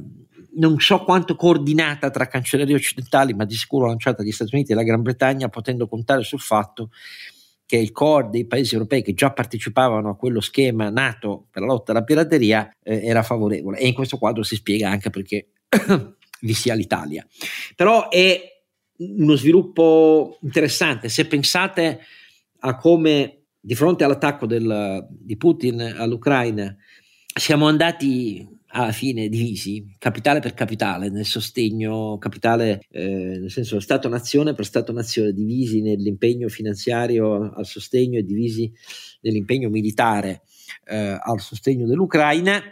[0.56, 4.74] non so quanto coordinata tra cancellerie occidentali, ma di sicuro lanciata dagli Stati Uniti e
[4.74, 7.37] la Gran Bretagna, potendo contare sul fatto che
[7.76, 11.92] il core dei paesi europei che già partecipavano a quello schema nato per la lotta
[11.92, 15.48] alla pirateria eh, era favorevole e in questo quadro si spiega anche perché
[16.40, 17.26] vi sia l'Italia.
[17.76, 18.40] Però è
[18.98, 22.00] uno sviluppo interessante se pensate
[22.60, 26.74] a come di fronte all'attacco del, di Putin all'Ucraina
[27.34, 34.54] siamo andati alla fine divisi, capitale per capitale, nel sostegno capitale, eh, nel senso Stato-nazione
[34.54, 38.70] per Stato-nazione, divisi nell'impegno finanziario al sostegno e divisi
[39.22, 40.42] nell'impegno militare
[40.86, 42.62] eh, al sostegno dell'Ucraina.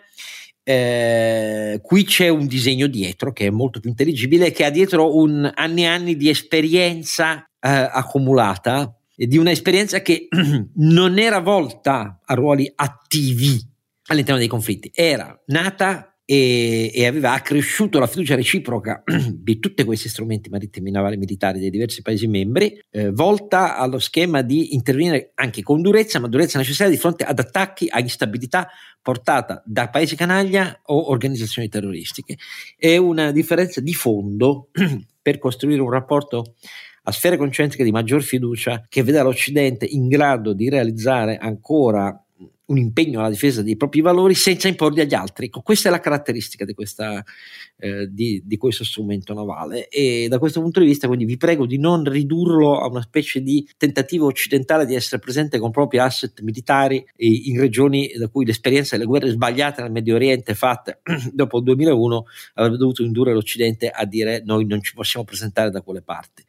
[0.63, 5.51] Eh, qui c'è un disegno dietro che è molto più intelligibile, che ha dietro un
[5.55, 10.29] anni e anni di esperienza eh, accumulata e di un'esperienza che
[10.75, 13.75] non era volta a ruoli attivi
[14.07, 14.91] all'interno dei conflitti.
[14.95, 21.17] Era nata e, e, aveva accresciuto la fiducia reciproca di tutti questi strumenti marittimi navali
[21.17, 26.27] militari dei diversi Paesi membri, eh, volta allo schema di intervenire anche con durezza, ma
[26.27, 28.69] durezza necessaria di fronte ad attacchi, a instabilità
[29.01, 32.37] portata da paesi canaglia o organizzazioni terroristiche.
[32.77, 34.71] È una differenza di fondo
[35.23, 36.55] per costruire un rapporto
[37.09, 42.21] a sfere concentriche di maggior fiducia che veda l'Occidente in grado di realizzare ancora
[42.67, 45.47] un impegno alla difesa dei propri valori senza imporli agli altri.
[45.47, 47.25] Ecco, questa è la caratteristica di, questa,
[47.79, 51.67] eh, di, di, questo strumento navale e da questo punto di vista quindi vi prego
[51.67, 56.41] di non ridurlo a una specie di tentativo occidentale di essere presente con propri asset
[56.41, 61.01] militari in regioni da cui l'esperienza delle guerre sbagliate nel Medio Oriente fatte
[61.33, 62.25] dopo il 2001
[62.55, 66.45] avrebbe dovuto indurre l'Occidente a dire noi non ci possiamo presentare da quelle parti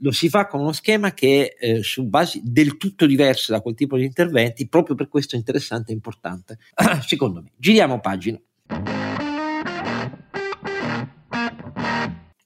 [0.00, 3.60] lo si fa con uno schema che è eh, su basi del tutto diverse da
[3.60, 6.58] quel tipo di interventi, proprio per questo è interessante e importante,
[7.06, 7.52] secondo me.
[7.56, 8.40] Giriamo pagina.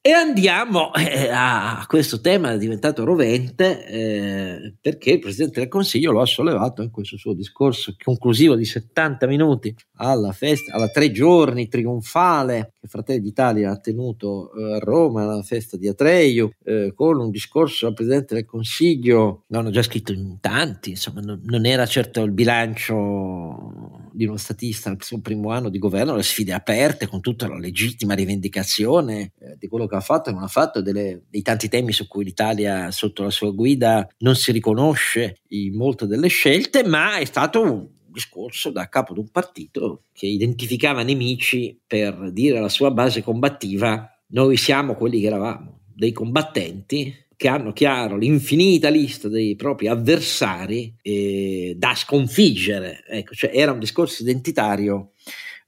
[0.04, 6.20] E andiamo eh, a questo tema diventato rovente eh, perché il Presidente del Consiglio lo
[6.20, 11.68] ha sollevato in questo suo discorso conclusivo di 70 minuti alla festa, alla tre giorni
[11.68, 17.20] trionfale che Fratelli d'Italia ha tenuto eh, a Roma alla festa di Atreio eh, con
[17.20, 21.86] un discorso al Presidente del Consiglio, l'hanno già scritto in tanti, insomma non, non era
[21.86, 27.06] certo il bilancio di uno statista al suo primo anno di governo, le sfide aperte
[27.06, 30.80] con tutta la legittima rivendicazione eh, di quello che ha fatto e non ha fatto,
[30.80, 35.76] delle, dei tanti temi su cui l'Italia sotto la sua guida non si riconosce in
[35.76, 41.02] molte delle scelte, ma è stato un discorso da capo di un partito che identificava
[41.02, 44.08] nemici per dire alla sua base combattiva.
[44.28, 50.94] Noi siamo quelli che eravamo, dei combattenti che hanno chiaro l'infinita lista dei propri avversari
[51.02, 53.02] eh, da sconfiggere.
[53.04, 55.10] Ecco, cioè era un discorso identitario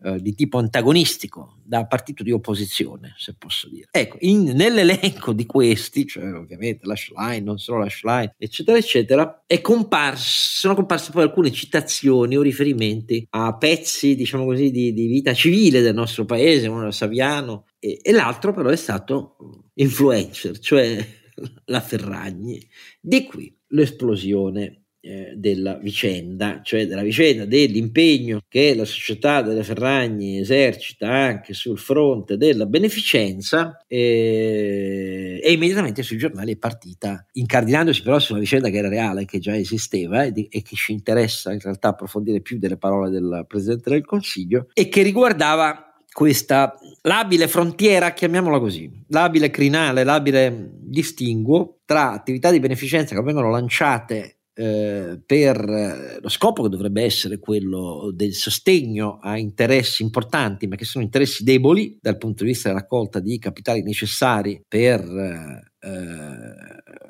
[0.05, 3.89] eh, di tipo antagonistico da partito di opposizione, se posso dire.
[3.91, 9.45] Ecco, in, nell'elenco di questi, cioè ovviamente la Schlein, non solo la Schlein, eccetera, eccetera,
[9.61, 15.35] comparso, sono comparse poi alcune citazioni o riferimenti a pezzi, diciamo così, di, di vita
[15.35, 21.23] civile del nostro paese, uno era Saviano, e, e l'altro però è stato influencer, cioè
[21.67, 22.67] la Ferragni.
[23.01, 30.39] Di qui l'esplosione eh, della vicenda, cioè della vicenda dell'impegno che la società delle Ferragni
[30.39, 38.19] esercita anche sul fronte della beneficenza eh, e immediatamente sui giornali è partita, incardinandosi però
[38.19, 41.53] su una vicenda che era reale, che già esisteva e, di, e che ci interessa
[41.53, 47.49] in realtà approfondire più delle parole del Presidente del Consiglio e che riguardava questa labile
[47.49, 55.21] frontiera, chiamiamola così, labile crinale, labile distinguo tra attività di beneficenza che vengono lanciate eh,
[55.27, 61.03] per lo scopo che dovrebbe essere quello del sostegno a interessi importanti, ma che sono
[61.03, 65.65] interessi deboli dal punto di vista della raccolta di capitali necessari per eh,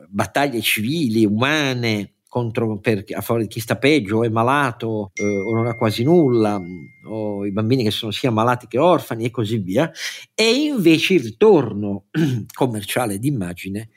[0.08, 5.24] battaglie civili, umane, contro, per, a favore di chi sta peggio o è malato eh,
[5.24, 6.60] o non ha quasi nulla
[7.06, 9.88] o i bambini che sono sia malati che orfani e così via
[10.34, 12.06] e invece il ritorno
[12.52, 13.90] commerciale d'immagine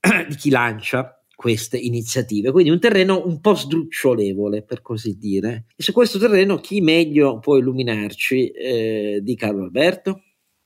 [0.28, 5.66] di chi lancia queste iniziative, quindi un terreno un po' sdrucciolevole per così dire.
[5.74, 10.24] E su questo terreno chi meglio può illuminarci eh, di Carlo Alberto?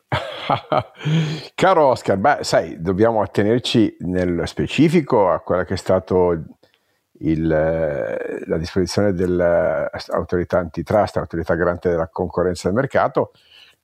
[1.55, 6.57] Caro Oscar, beh, sai, dobbiamo attenerci nel specifico a quella che è stato
[7.23, 13.33] il, eh, la disposizione dell'autorità antitrust, l'autorità garante della concorrenza del mercato,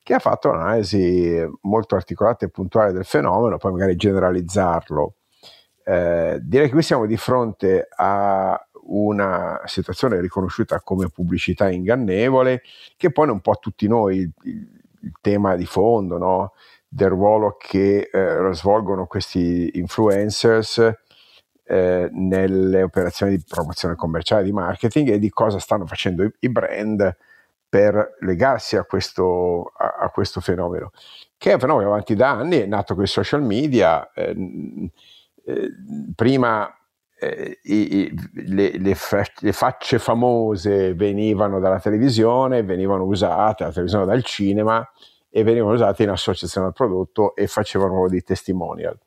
[0.03, 5.17] che ha fatto un'analisi molto articolata e puntuale del fenomeno, poi magari generalizzarlo.
[5.85, 8.59] Eh, direi che qui siamo di fronte a
[8.91, 12.63] una situazione riconosciuta come pubblicità ingannevole,
[12.97, 16.53] che pone un po' a tutti noi il, il, il tema di fondo no?
[16.89, 21.07] del ruolo che eh, svolgono questi influencers
[21.71, 26.49] eh, nelle operazioni di promozione commerciale, di marketing e di cosa stanno facendo i, i
[26.49, 27.15] brand
[27.69, 30.93] per legarsi a questo, a, a questo, fenomeno,
[31.37, 34.91] che è un fenomeno avanti da anni, è nato con i social media, eh,
[35.45, 35.71] eh,
[36.15, 36.75] prima
[37.21, 38.15] eh, i,
[38.47, 38.97] le, le,
[39.41, 44.91] le, facce famose venivano dalla televisione, venivano usate, la televisione dal cinema
[45.29, 48.99] e venivano usate in associazione al prodotto e facevano dei testimonial.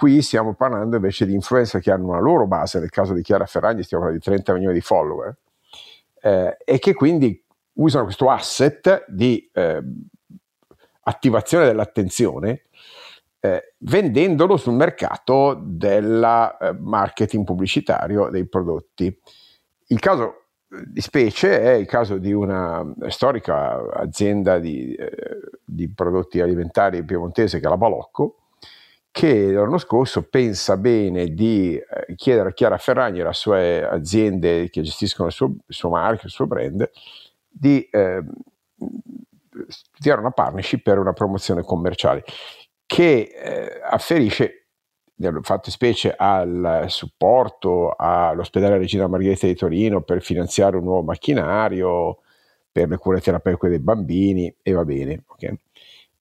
[0.00, 3.44] Qui stiamo parlando invece di influencer che hanno una loro base, nel caso di Chiara
[3.44, 5.36] Ferragni stiamo parlando di 30 milioni di follower,
[6.22, 7.44] eh, e che quindi
[7.74, 9.82] usano questo asset di eh,
[11.02, 12.62] attivazione dell'attenzione
[13.40, 19.14] eh, vendendolo sul mercato del eh, marketing pubblicitario dei prodotti.
[19.88, 25.10] Il caso di specie è il caso di una storica azienda di, eh,
[25.62, 28.39] di prodotti alimentari piemontese che è la Balocco,
[29.10, 34.70] che l'anno scorso pensa bene di eh, chiedere a Chiara Ferragni e alle sue aziende
[34.70, 36.88] che gestiscono il suo, il suo marchio, il suo brand,
[37.48, 38.22] di eh,
[39.66, 42.24] studiare una partnership per una promozione commerciale
[42.86, 44.66] che eh, afferisce
[45.42, 52.20] fatto specie al supporto all'ospedale Regina Margherita di Torino per finanziare un nuovo macchinario
[52.72, 55.24] per le cure terapeutiche dei bambini e va bene.
[55.26, 55.58] Okay?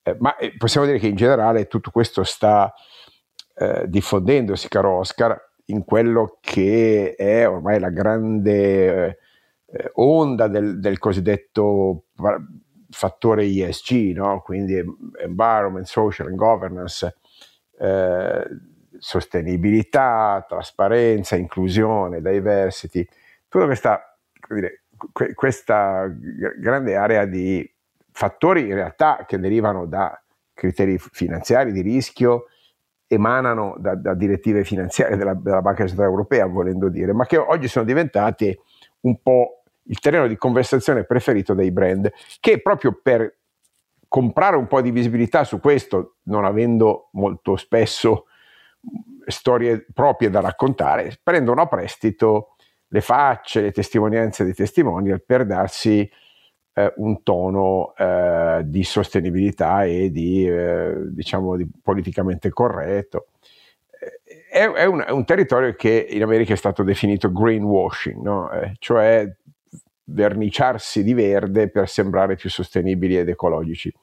[0.04, 2.74] Eh, ma eh, possiamo dire che in generale tutto questo sta
[3.56, 9.18] eh, diffondendosi, caro Oscar, in quello che è ormai la grande
[9.66, 12.06] eh, onda del, del cosiddetto
[12.90, 14.42] fattore ESG, no?
[14.42, 14.82] quindi
[15.22, 17.18] environment, social and governance,
[17.78, 18.48] eh,
[18.98, 23.08] sostenibilità, trasparenza, inclusione, diversity,
[23.48, 24.18] tutta questa,
[24.50, 24.84] dire,
[25.34, 26.12] questa
[26.58, 27.70] grande area di
[28.20, 30.22] fattori in realtà che derivano da
[30.54, 32.48] criteri finanziari di rischio,
[33.08, 37.70] emanano da, da direttive finanziarie della, della Banca Centrale Europea, volendo dire, ma che oggi
[37.70, 38.54] sono diventati
[39.02, 42.12] un po' il terreno di conversazione preferito dei brand,
[42.42, 43.38] che proprio per
[44.10, 48.26] comprare un po' di visibilità su questo, non avendo molto spesso
[49.28, 52.56] storie proprie da raccontare, prendono a prestito
[52.90, 56.10] le facce, le testimonianze dei testimonial per darsi
[56.74, 63.28] eh, un tono eh, di sostenibilità e di, eh, diciamo, di politicamente corretto.
[64.52, 68.52] È, è, un, è, un, territorio che in America è stato definito greenwashing, no?
[68.52, 69.32] Eh, cioè
[70.12, 73.94] verniciarsi di verde per sembrare più sostenibili ed ecologici.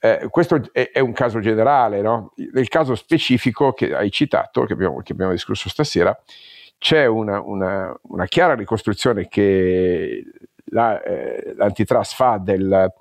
[0.00, 2.32] Eh, questo è, è, un caso generale, no?
[2.52, 6.16] nel caso specifico che hai citato, che abbiamo, che abbiamo discusso stasera,
[6.78, 10.24] c'è una, una, una chiara ricostruzione che
[10.70, 12.92] la, eh, l'antitrust fa del,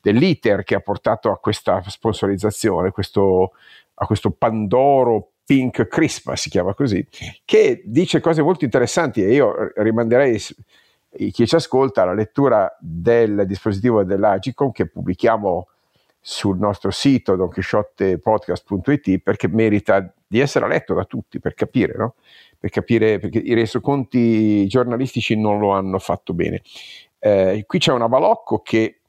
[0.00, 3.52] dell'iter che ha portato a questa sponsorizzazione, questo,
[3.94, 7.04] a questo Pandoro Pink Christmas, si chiama così,
[7.44, 10.38] che dice cose molto interessanti e io rimanderei
[11.32, 15.66] chi ci ascolta la lettura del dispositivo dell'Agicom che pubblichiamo
[16.20, 22.14] sul nostro sito donchisciottepodcast.it perché merita di essere letto da tutti per capire, no?
[22.58, 26.62] per capire perché i resoconti giornalistici non lo hanno fatto bene.
[27.20, 29.02] Eh, qui c'è una Balocco che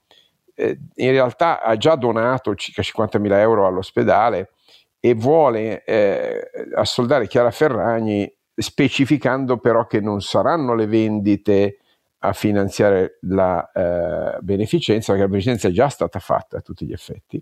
[0.53, 4.51] eh, in realtà ha già donato circa 50.000 euro all'ospedale
[4.99, 11.77] e vuole eh, assoldare Chiara Ferragni specificando però che non saranno le vendite
[12.23, 16.93] a finanziare la eh, beneficenza, perché la beneficenza è già stata fatta a tutti gli
[16.93, 17.41] effetti.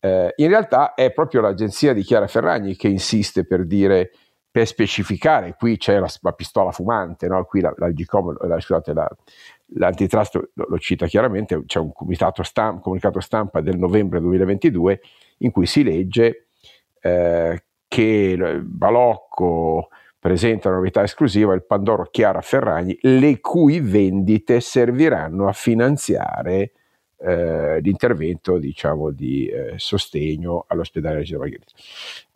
[0.00, 4.10] Eh, in realtà è proprio l'agenzia di Chiara Ferragni che insiste per dire,
[4.50, 7.44] per specificare, qui c'è la, la pistola fumante, no?
[7.44, 8.92] qui la, la, Gcom, la scusate,
[9.74, 11.92] l'antitrust lo, cita chiaramente, c'è un
[12.42, 15.00] stampa, comunicato stampa del novembre 2022
[15.38, 16.48] in cui si legge
[17.00, 25.48] eh, che Balocco presenta una novità esclusiva, il Pandoro Chiara Ferragni, le cui vendite serviranno
[25.48, 26.72] a finanziare
[27.18, 31.72] eh, l'intervento diciamo, di eh, sostegno all'ospedale Regina Margherita.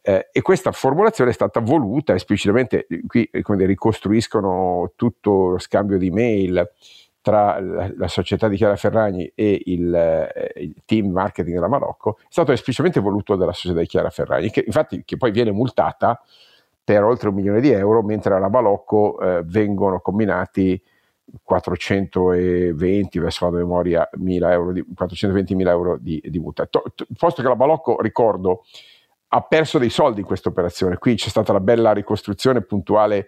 [0.02, 3.28] Eh, e questa formulazione è stata voluta esplicitamente, qui
[3.66, 6.68] ricostruiscono tutto lo scambio di mail
[7.26, 12.26] tra la, società di Chiara Ferragni e il, eh, il, team marketing della Marocco, è
[12.28, 16.22] stato esplicitamente voluto dalla società di Chiara Ferragni, che infatti che poi viene multata
[16.84, 20.80] per oltre un milione di euro, mentre alla Balocco eh, vengono combinati
[21.42, 26.64] 420, verso la memoria, 1000 euro di, 420.000 euro di, di multa.
[26.66, 28.62] To, to, posto che la Balocco, ricordo,
[29.26, 33.26] ha perso dei soldi in questa operazione, qui c'è stata la bella ricostruzione puntuale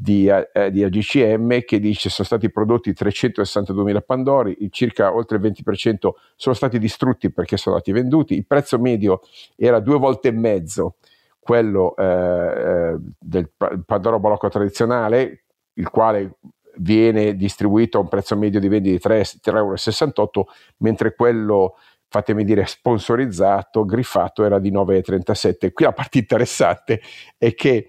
[0.00, 6.10] di, eh, di AGCM che dice sono stati prodotti 362.000 Pandori, circa oltre il 20%
[6.36, 9.22] sono stati distrutti perché sono stati venduti, il prezzo medio
[9.56, 10.96] era due volte e mezzo
[11.38, 13.50] quello eh, eh del
[13.84, 15.44] Pandoro Balocco tradizionale,
[15.74, 16.36] il quale
[16.76, 20.46] viene distribuito a un prezzo medio di vendita di 3,68 euro,
[20.78, 21.76] mentre quello,
[22.08, 25.72] fatemi dire, sponsorizzato, griffato, era di 9,37.
[25.72, 27.00] Qui la parte interessante
[27.36, 27.88] è che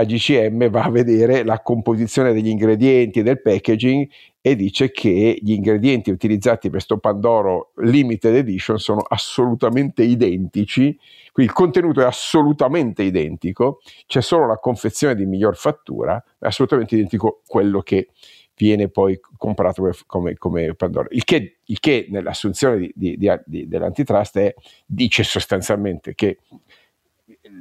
[0.00, 4.08] AGCM va a vedere la composizione degli ingredienti del packaging
[4.40, 10.98] e dice che gli ingredienti utilizzati per sto Pandoro Limited Edition sono assolutamente identici,
[11.32, 16.94] quindi il contenuto è assolutamente identico, c'è solo la confezione di miglior fattura, è assolutamente
[16.94, 18.08] identico quello che
[18.56, 21.08] viene poi comprato come, come Pandora.
[21.10, 26.38] Il che, il che nell'assunzione di, di, di, dell'antitrust è, dice sostanzialmente che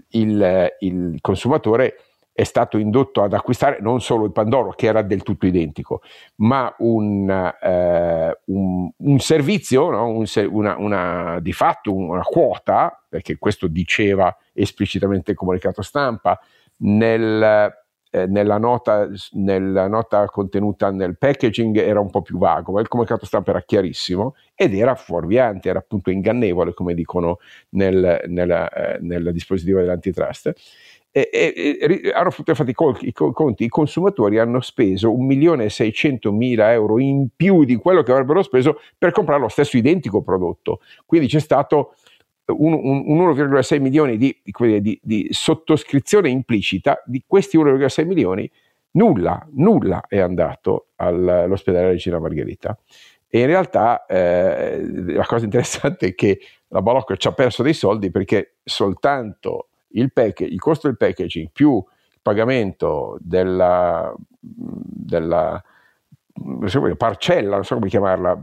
[0.10, 1.96] il, il consumatore
[2.40, 6.02] è stato indotto ad acquistare non solo il Pandoro, che era del tutto identico,
[6.36, 10.08] ma un, eh, un, un servizio, no?
[10.08, 16.40] un, una, una, di fatto una quota, perché questo diceva esplicitamente il comunicato stampa,
[16.78, 17.74] nel,
[18.10, 22.88] eh, nella, nota, nella, nota, contenuta nel packaging era un po' più vago, ma il
[22.88, 27.40] comunicato stampa era chiarissimo ed era fuorviante, era appunto ingannevole, come dicono
[27.72, 30.54] nel, nella, eh, nel dispositivo dell'antitrust
[31.12, 37.64] e, e, e hanno fatto i, conti, i consumatori hanno speso 1.600.000 euro in più
[37.64, 40.82] di quello che avrebbero speso per comprare lo stesso identico prodotto.
[41.06, 41.96] Quindi c'è stato
[42.46, 48.50] un, un, un 1,6 milioni di, di, di, sottoscrizione implicita, di questi 1,6 milioni
[48.92, 52.78] nulla, nulla è andato all'ospedale Regina Margherita.
[53.28, 54.84] E in realtà eh,
[55.14, 56.40] la cosa interessante è che
[56.70, 61.50] la Balocco ci ha perso dei soldi perché soltanto il, pack, il costo del packaging
[61.52, 65.64] più il pagamento della, della
[66.98, 68.42] parcella, non so come chiamarla,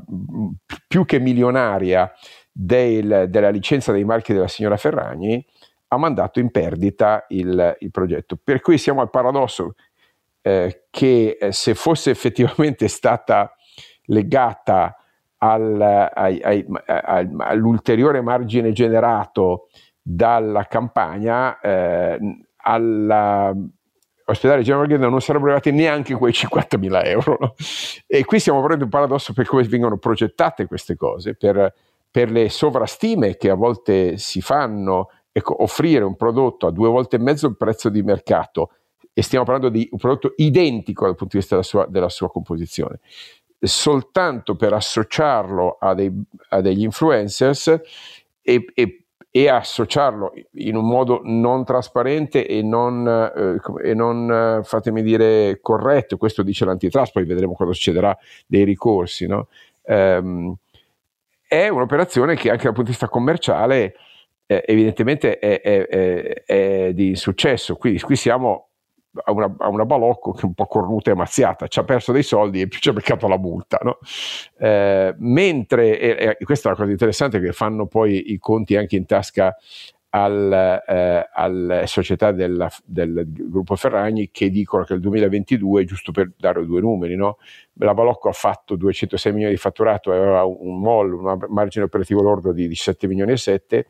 [0.86, 2.10] più che milionaria
[2.50, 5.44] del, della licenza dei marchi della signora Ferragni,
[5.88, 8.38] ha mandato in perdita il, il progetto.
[8.42, 9.74] Per cui siamo al paradosso
[10.42, 13.54] eh, che eh, se fosse effettivamente stata
[14.06, 14.96] legata
[15.38, 16.66] al, ai, ai,
[17.38, 19.68] all'ulteriore margine generato
[20.08, 22.16] dalla campagna eh,
[22.58, 27.36] all'ospedale General Gordon non sarebbero arrivati neanche quei 50.000 euro.
[27.40, 27.54] No?
[28.06, 31.74] E qui stiamo avendo un paradosso per come vengono progettate queste cose, per,
[32.08, 37.16] per le sovrastime che a volte si fanno, ecco, offrire un prodotto a due volte
[37.16, 38.70] e mezzo il prezzo di mercato
[39.12, 42.30] e stiamo parlando di un prodotto identico dal punto di vista della sua, della sua
[42.30, 43.00] composizione,
[43.58, 46.12] soltanto per associarlo a, dei,
[46.50, 47.80] a degli influencers
[48.40, 49.00] e, e
[49.36, 55.58] e associarlo in un modo non trasparente e non, eh, e non eh, fatemi dire
[55.60, 58.16] corretto, questo dice l'antitrust, poi vedremo cosa succederà
[58.46, 59.48] dei ricorsi, no?
[59.82, 60.54] ehm,
[61.46, 63.94] è un'operazione che anche dal punto di vista commerciale
[64.46, 68.68] eh, evidentemente è, è, è, è, di successo, quindi qui siamo
[69.24, 72.12] a una, a una, balocco che è un po' cornuta e mazziata, ci ha perso
[72.12, 73.78] dei soldi e ci ha beccato la multa.
[73.82, 73.98] No?
[74.58, 78.96] Eh, mentre, e, e, questa è la cosa interessante, che fanno poi i conti anche
[78.96, 79.56] in tasca
[80.10, 86.32] al, eh, alle società della, del gruppo Ferragni che dicono che il 2022, giusto per
[86.36, 87.38] dare due numeri, no?
[87.74, 92.52] la Balocco ha fatto 206 milioni di fatturato, aveva un MOL, un margine operativo lordo
[92.52, 93.86] di 17 milioni e 7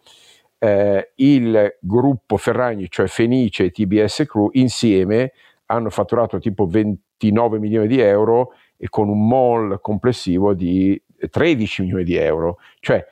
[0.58, 5.32] eh, il gruppo Ferragni, cioè Fenice e TBS Crew, insieme
[5.66, 11.00] hanno fatturato tipo 29 milioni di euro e con un mall complessivo di
[11.30, 12.58] 13 milioni di euro.
[12.80, 13.04] Cioè,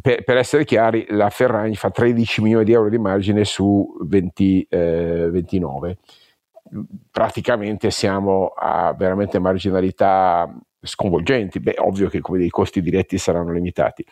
[0.00, 4.66] per, per, essere chiari, la Ferragni fa 13 milioni di euro di margine su 20,
[4.68, 5.98] eh, 29.
[7.10, 11.60] Praticamente siamo a veramente marginalità sconvolgenti.
[11.60, 14.04] Beh, ovvio che come dei costi diretti saranno limitati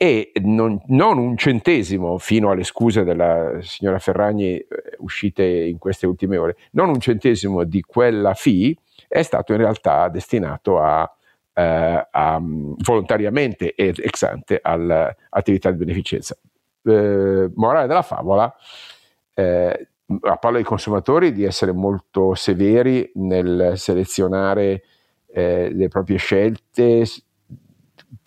[0.00, 4.66] e non, non, un centesimo fino alle scuse della signora Ferragni eh,
[4.98, 8.76] uscite in queste ultime ore, non un centesimo di quella fee
[9.08, 11.12] è stato in realtà destinato a,
[11.52, 16.36] eh, a volontariamente ed ex ante all'attività di beneficenza.
[16.84, 18.54] Eh, morale della favola,
[19.34, 19.88] eh,
[20.20, 24.84] appello ai consumatori di essere molto severi nel selezionare
[25.26, 27.04] eh, le proprie scelte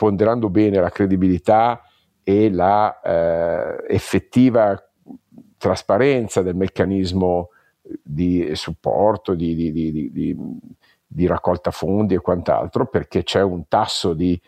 [0.02, 1.84] ponderando bene la credibilità
[2.24, 4.76] e la eh, effettiva
[5.60, 7.50] trasparenza del meccanismo
[8.02, 9.72] di supporto, di, di,
[10.12, 10.36] di,
[11.06, 14.42] di, raccolta fondi e quant'altro, perché c'è un tasso di,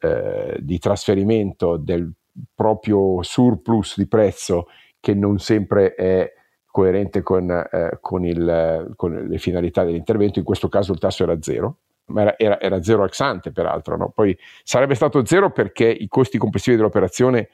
[0.00, 2.12] eh, trasferimento del
[2.52, 4.66] proprio surplus di prezzo
[4.98, 6.32] che non sempre è
[6.66, 11.40] coerente con, eh, con, il, con le finalità dell'intervento, in questo caso il tasso era
[11.40, 11.76] zero,
[12.06, 14.10] ma era, era, era zero ex ante peraltro, no?
[14.10, 17.48] poi sarebbe stato zero perché i costi complessivi dell'operazione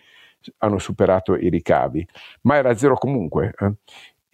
[0.58, 2.06] hanno superato i ricavi,
[2.42, 3.54] ma era zero comunque.
[3.58, 3.72] Eh?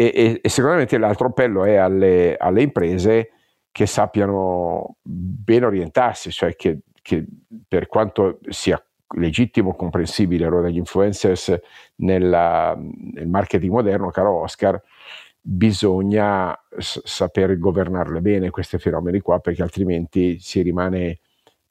[0.01, 3.33] E, e, e, me l'altro appello è alle, alle, imprese
[3.73, 7.27] che sappiano bene orientarsi, cioè che, che
[7.67, 8.81] per quanto sia
[9.17, 11.59] legittimo, comprensibile il ruolo degli influencers
[11.97, 14.81] nella, nel marketing moderno, caro Oscar,
[15.51, 21.21] bisogna s- saper governarle bene questi fenomeni qua perché altrimenti si rimane,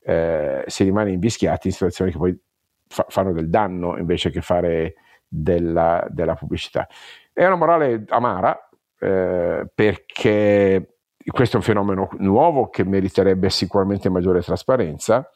[0.01, 2.39] eh, si rimane invischiati in situazioni che poi
[2.87, 4.95] fa- fanno del danno invece che fare
[5.27, 6.87] della, della pubblicità.
[7.31, 8.67] È una morale amara
[8.99, 10.97] eh, perché
[11.29, 15.29] questo è un fenomeno nuovo che meriterebbe sicuramente maggiore trasparenza,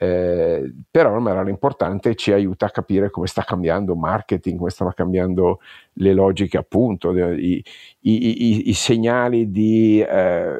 [0.00, 4.70] eh, però una morale importante ci aiuta a capire come sta cambiando il marketing, come
[4.70, 5.58] stanno cambiando
[5.94, 7.62] le logiche appunto, i, i,
[8.00, 10.56] i, i segnali di eh,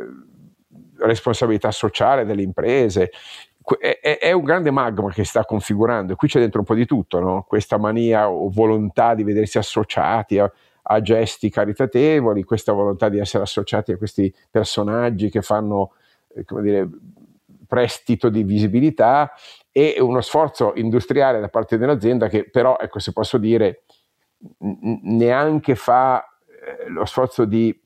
[0.96, 3.12] responsabilità sociale delle imprese,
[3.78, 6.16] è, è, un grande magma che sta configurando.
[6.16, 7.44] Qui c'è dentro un po' di tutto, no?
[7.46, 10.50] questa mania o volontà di vedersi associati a,
[10.82, 15.92] a, gesti caritatevoli, questa volontà di essere associati a questi personaggi che fanno
[16.34, 16.88] eh, come dire,
[17.68, 19.30] prestito di visibilità
[19.70, 23.84] e uno sforzo industriale da parte dell'azienda che però, ecco, se posso dire,
[25.02, 27.78] neanche fa eh, lo sforzo di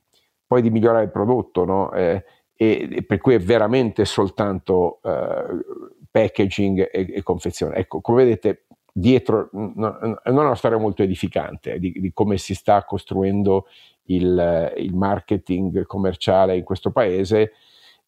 [0.47, 1.93] poi di migliorare il prodotto, no?
[1.93, 2.25] eh,
[2.55, 7.77] e, e per cui è veramente soltanto uh, packaging e, e, confezione.
[7.77, 12.37] Ecco, come vedete, dietro no, non è una storia molto edificante eh, di, di, come
[12.37, 13.67] si sta costruendo
[14.05, 17.53] il, il marketing commerciale in questo paese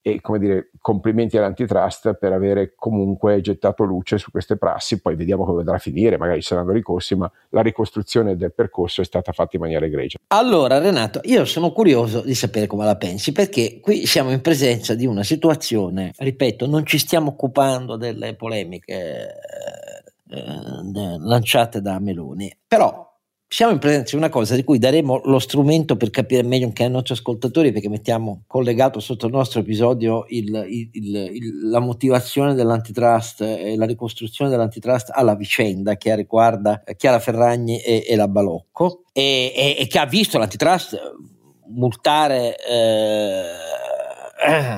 [0.06, 5.46] e come dire complimenti all'antitrust per avere comunque gettato luce su queste prassi, poi vediamo
[5.46, 9.32] come andrà a finire, magari ci saranno ricorsi, ma la ricostruzione del percorso è stata
[9.32, 10.18] fatta in maniera egregia.
[10.26, 14.94] Allora Renato, io sono curioso di sapere come la pensi, perché qui siamo in presenza
[14.94, 19.28] di una situazione, ripeto, non ci stiamo occupando delle polemiche
[20.28, 23.10] eh, lanciate da Meloni, però
[23.54, 26.82] siamo in presenza di una cosa di cui daremo lo strumento per capire meglio anche
[26.82, 32.54] ai nostri ascoltatori, perché mettiamo collegato sotto il nostro episodio il, il, il, la motivazione
[32.54, 39.04] dell'antitrust e la ricostruzione dell'antitrust alla vicenda che riguarda Chiara Ferragni e, e la Balocco.
[39.12, 40.98] E, e, e, che ha visto l'antitrust
[41.68, 43.42] multare eh,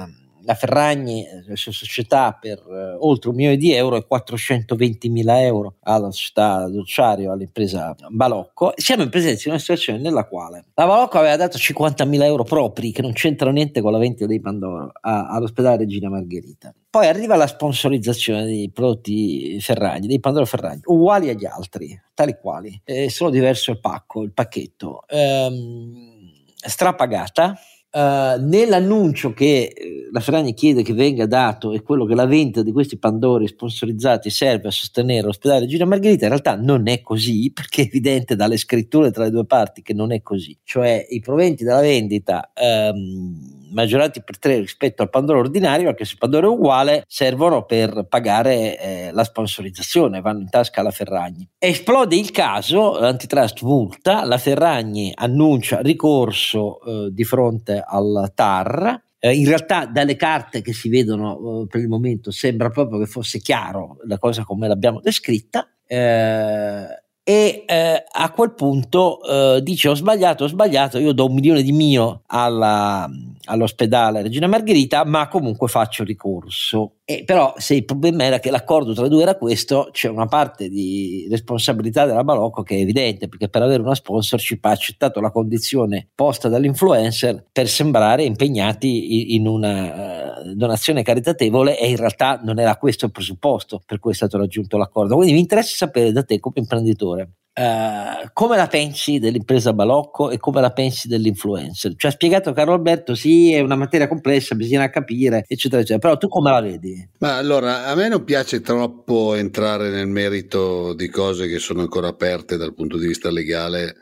[0.46, 5.42] la Ferragni, la sua società, per eh, oltre un milione di euro e 420 mila
[5.42, 8.72] euro alla società Docciario, all'impresa Balocco.
[8.76, 12.44] Siamo in presenza di una situazione nella quale la Balocco aveva dato 50 mila euro
[12.44, 16.72] propri, che non c'entrano niente con la vendita dei Pandoro, a, all'ospedale Regina Margherita.
[16.88, 22.80] Poi arriva la sponsorizzazione dei prodotti Ferragni, dei Pandoro Ferragni, uguali agli altri, tali quali,
[22.84, 25.02] eh, solo diverso il pacco, il pacchetto.
[25.08, 26.14] Ehm,
[26.54, 27.58] strapagata
[27.90, 32.62] Uh, nell'annuncio che uh, la Ferragni chiede che venga dato e quello che la vendita
[32.62, 37.50] di questi Pandori sponsorizzati serve a sostenere l'ospedale Regina Margherita, in realtà non è così,
[37.54, 40.58] perché è evidente dalle scritture tra le due parti che non è così.
[40.62, 46.12] Cioè i proventi della vendita um, maggiorati per tre rispetto al Pandoro ordinario, anche se
[46.12, 51.48] il Pandoro è uguale, servono per pagare eh, la sponsorizzazione, vanno in tasca alla Ferragni.
[51.58, 59.34] Esplode il caso, l'antitrust multa, la Ferragni annuncia ricorso eh, di fronte al TAR, eh,
[59.34, 63.38] in realtà dalle carte che si vedono eh, per il momento sembra proprio che fosse
[63.38, 65.68] chiaro la cosa come l'abbiamo descritta.
[65.86, 71.34] Eh, e eh, a quel punto eh, dice ho sbagliato, ho sbagliato, io do un
[71.34, 73.10] milione di mio alla,
[73.46, 76.92] all'ospedale Regina Margherita, ma comunque faccio ricorso.
[77.08, 80.26] E però se il problema era che l'accordo tra i due era questo, c'è una
[80.26, 85.20] parte di responsabilità della Balocco che è evidente, perché per avere una sponsorship ha accettato
[85.20, 92.40] la condizione posta dall'influencer per sembrare impegnati in una uh, donazione caritatevole e in realtà
[92.42, 95.14] non era questo il presupposto per cui è stato raggiunto l'accordo.
[95.14, 97.15] Quindi mi interessa sapere da te come imprenditore
[97.58, 101.94] Uh, come la pensi dell'impresa Balocco e come la pensi dell'influencer?
[101.96, 106.18] Ci ha spiegato Carlo Alberto, sì, è una materia complessa, bisogna capire, eccetera, eccetera, però
[106.18, 107.08] tu come la vedi?
[107.20, 112.08] Ma allora, a me non piace troppo entrare nel merito di cose che sono ancora
[112.08, 113.94] aperte dal punto di vista legale,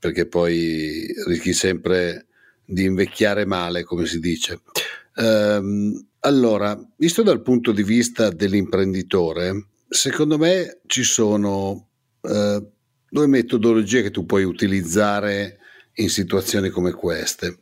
[0.00, 2.26] perché poi rischi sempre
[2.64, 4.62] di invecchiare male, come si dice.
[5.14, 11.85] Um, allora, visto dal punto di vista dell'imprenditore, secondo me ci sono...
[13.08, 15.58] Due metodologie che tu puoi utilizzare
[15.94, 17.58] in situazioni come queste.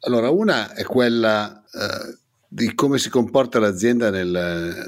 [0.00, 4.86] Allora, una è quella eh, di come si comporta l'azienda nel,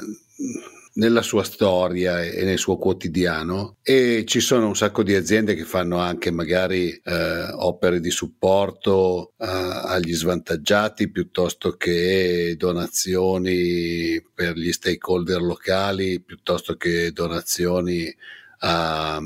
[0.95, 5.65] nella sua storia e nel suo quotidiano e ci sono un sacco di aziende che
[5.65, 14.73] fanno anche magari eh, opere di supporto eh, agli svantaggiati piuttosto che donazioni per gli
[14.73, 18.13] stakeholder locali piuttosto che donazioni
[18.61, 19.21] a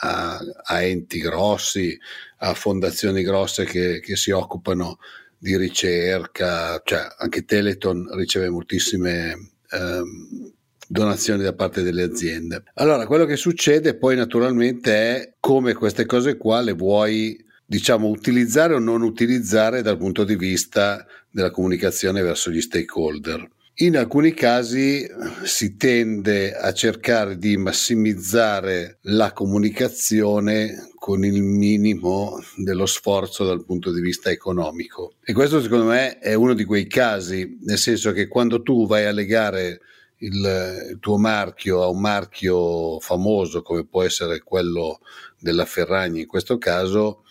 [0.00, 1.98] a, a enti grossi,
[2.38, 4.98] a fondazioni grosse che, che, si occupano
[5.36, 10.52] di ricerca, cioè anche Teleton riceve moltissime ehm,
[10.86, 12.64] donazioni da parte delle aziende.
[12.74, 18.74] Allora, quello che succede poi naturalmente è come queste cose qua le vuoi diciamo, utilizzare
[18.74, 23.46] o non utilizzare dal punto di vista della comunicazione verso gli stakeholder.
[23.80, 25.06] In alcuni casi
[25.44, 33.92] si tende a cercare di massimizzare la comunicazione con il minimo dello sforzo dal punto
[33.92, 35.12] di vista economico.
[35.22, 39.04] E questo secondo me è uno di quei casi, nel senso che quando tu vai
[39.04, 39.80] a legare
[40.16, 44.98] il, tuo marchio a un marchio famoso come può essere quello
[45.38, 47.22] della Ferragni in questo caso,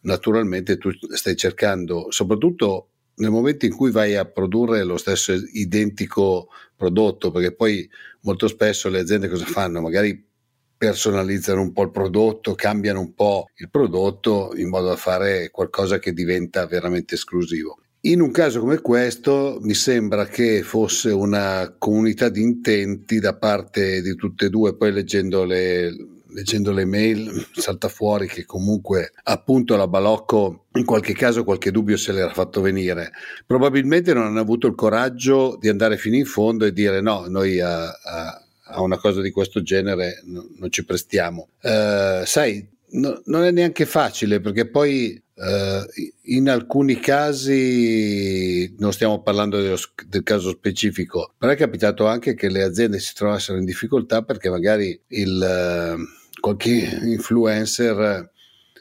[0.00, 6.48] naturalmente tu stai cercando, soprattutto nel momento in cui vai a produrre lo stesso identico
[6.76, 7.88] prodotto, perché poi
[8.22, 9.80] molto spesso le aziende cosa fanno?
[9.80, 10.32] Magari
[10.76, 15.98] personalizzano un po' il prodotto, cambiano un po' il prodotto in modo da fare qualcosa
[15.98, 17.78] che diventa veramente esclusivo.
[18.06, 24.02] In un caso come questo mi sembra che fosse una comunità di intenti da parte
[24.02, 25.90] di tutte e due, poi leggendo le,
[26.34, 31.96] leggendo le mail salta fuori che comunque appunto la Balocco in qualche caso qualche dubbio
[31.96, 33.12] se l'era fatto venire.
[33.46, 37.60] Probabilmente non hanno avuto il coraggio di andare fino in fondo e dire no, noi
[37.60, 41.48] a, a, a una cosa di questo genere no, non ci prestiamo.
[41.62, 45.82] Uh, sai, no, non è neanche facile perché poi Uh,
[46.26, 49.76] in alcuni casi non stiamo parlando dello,
[50.06, 54.48] del caso specifico, però è capitato anche che le aziende si trovassero in difficoltà perché
[54.48, 58.30] magari il, uh, qualche influencer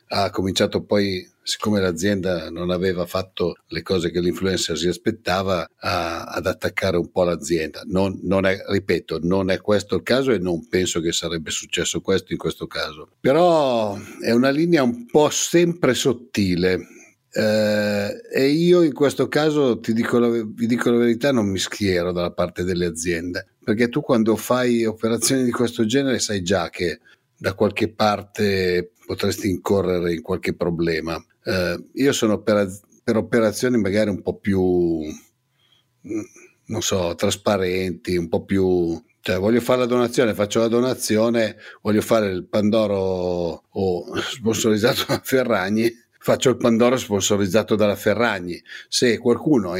[0.07, 6.23] ha cominciato poi, siccome l'azienda non aveva fatto le cose che l'influencer si aspettava, a,
[6.23, 7.83] ad attaccare un po' l'azienda.
[7.85, 12.01] Non, non è, ripeto, non è questo il caso e non penso che sarebbe successo
[12.01, 13.11] questo in questo caso.
[13.21, 16.85] Però è una linea un po' sempre sottile.
[17.31, 21.59] Eh, e io in questo caso ti dico la, vi dico la verità, non mi
[21.59, 26.69] schiero dalla parte delle aziende perché tu quando fai operazioni di questo genere sai già
[26.69, 26.99] che
[27.43, 31.21] da qualche parte potresti incorrere in qualche problema.
[31.43, 32.69] Eh, io sono per,
[33.03, 35.01] per, operazioni magari un po' più,
[36.67, 38.97] non so, trasparenti, un po' più...
[39.19, 45.19] Cioè, voglio fare la donazione, faccio la donazione, voglio fare il Pandoro o sponsorizzato da
[45.21, 48.61] Ferragni, faccio il Pandoro sponsorizzato dalla Ferragni.
[48.87, 49.75] Se qualcuno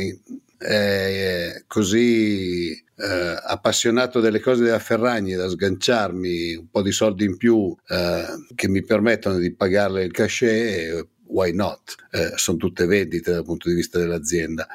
[0.57, 7.37] è così eh, appassionato delle cose della Ferragni da sganciarmi un po' di soldi in
[7.37, 8.25] più eh,
[8.55, 11.95] che mi permettono di pagarle il cachet, why not?
[12.11, 14.67] Eh, sono tutte vendite dal punto di vista dell'azienda.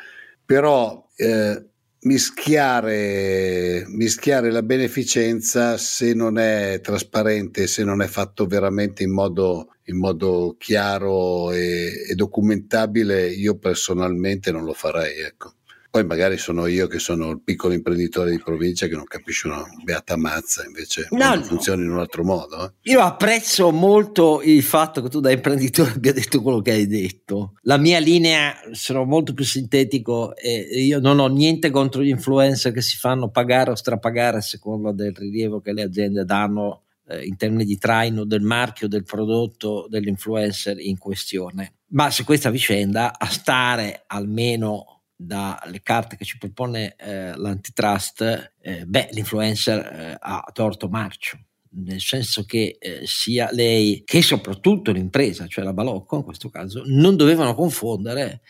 [0.44, 1.64] Però eh,
[2.00, 9.74] mischiare, mischiare la beneficenza se non è trasparente, se non è fatto veramente in modo,
[9.84, 15.20] in modo chiaro e, e documentabile, io personalmente non lo farei.
[15.20, 15.52] Ecco.
[15.98, 19.64] Poi magari sono io che sono il piccolo imprenditore di provincia che non capisce una
[19.82, 21.42] beata mazza, invece no, no.
[21.42, 22.66] funziona in un altro modo.
[22.66, 22.92] Eh.
[22.92, 27.54] Io apprezzo molto il fatto che tu da imprenditore abbia detto quello che hai detto.
[27.62, 32.70] La mia linea, sono molto più sintetico, e io non ho niente contro gli influencer
[32.70, 37.24] che si fanno pagare o strapagare a seconda del rilievo che le aziende danno eh,
[37.24, 41.72] in termini di traino del marchio, del prodotto, dell'influencer in questione.
[41.88, 48.86] Ma se questa vicenda a stare almeno dalle carte che ci propone eh, l'antitrust, eh,
[48.86, 51.40] beh, l'influencer eh, ha torto marcio.
[51.70, 56.82] Nel senso che eh, sia lei che soprattutto l'impresa, cioè la Balocco in questo caso,
[56.86, 58.42] non dovevano confondere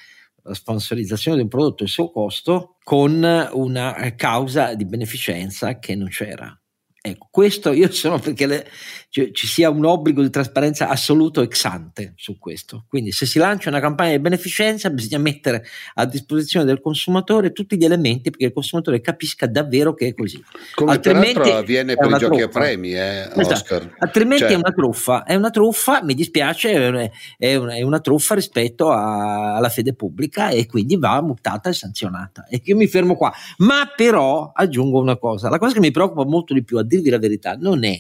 [0.43, 5.95] la sponsorizzazione di un prodotto e il suo costo con una causa di beneficenza che
[5.95, 6.59] non c'era.
[7.01, 8.67] Ecco, questo io sono perché le,
[9.11, 12.85] cioè, ci sia un obbligo di trasparenza assoluto ex ante su questo.
[12.89, 17.79] Quindi se si lancia una campagna di beneficenza bisogna mettere a disposizione del consumatore tutti
[17.79, 20.43] gli elementi perché il consumatore capisca davvero che è così.
[20.75, 23.93] Come altrimenti avviene per i giochi a premi, eh, esatto.
[23.99, 24.53] Altrimenti cioè.
[24.53, 26.73] è una truffa, è una truffa, mi dispiace,
[27.39, 31.73] è una, è una truffa rispetto a, alla fede pubblica e quindi va mutata e
[31.73, 32.47] sanzionata.
[32.49, 33.33] E io mi fermo qua.
[33.59, 37.09] Ma però aggiungo una cosa, la cosa che mi preoccupa molto di più, a dirvi
[37.09, 37.99] la verità, non è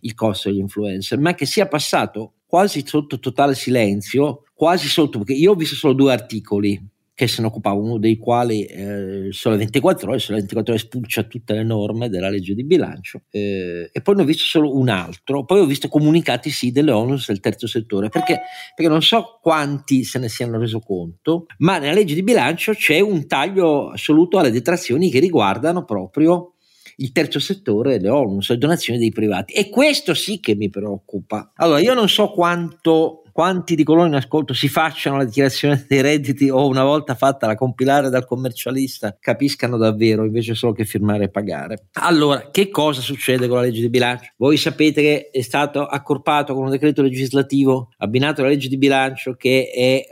[0.00, 5.34] il costo degli influencer, ma che sia passato quasi sotto totale silenzio, quasi sotto, perché
[5.34, 9.58] io ho visto solo due articoli che se ne occupava, uno dei quali eh, Sole
[9.58, 14.00] 24 ore, Sole 24 ore spulcia tutte le norme della legge di bilancio eh, e
[14.00, 17.40] poi ne ho visto solo un altro, poi ho visto comunicati sì delle onus del
[17.40, 18.40] terzo settore, perché,
[18.74, 23.00] perché non so quanti se ne siano reso conto, ma nella legge di bilancio c'è
[23.00, 26.54] un taglio assoluto alle detrazioni che riguardano proprio
[27.00, 29.52] il terzo settore, le ONU, le donazioni dei privati.
[29.52, 31.52] E questo sì che mi preoccupa.
[31.56, 36.02] Allora, io non so quanto quanti di coloro in ascolto si facciano la dichiarazione dei
[36.02, 41.24] redditi o una volta fatta la compilare dal commercialista capiscano davvero invece solo che firmare
[41.24, 41.86] e pagare.
[41.92, 44.32] Allora, che cosa succede con la legge di bilancio?
[44.36, 49.34] Voi sapete che è stato accorpato con un decreto legislativo abbinato alla legge di bilancio
[49.34, 50.04] che è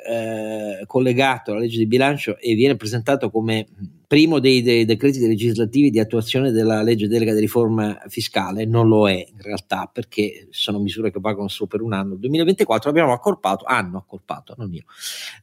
[0.80, 3.66] eh, collegato alla legge di bilancio e viene presentato come
[4.08, 9.06] primo dei, dei, decreti legislativi di attuazione della legge delega di riforma fiscale, non lo
[9.06, 12.12] è in realtà perché sono misure che pagano solo per un anno.
[12.12, 14.84] Nel 2024 abbiamo accorpato, hanno accorpato, non io,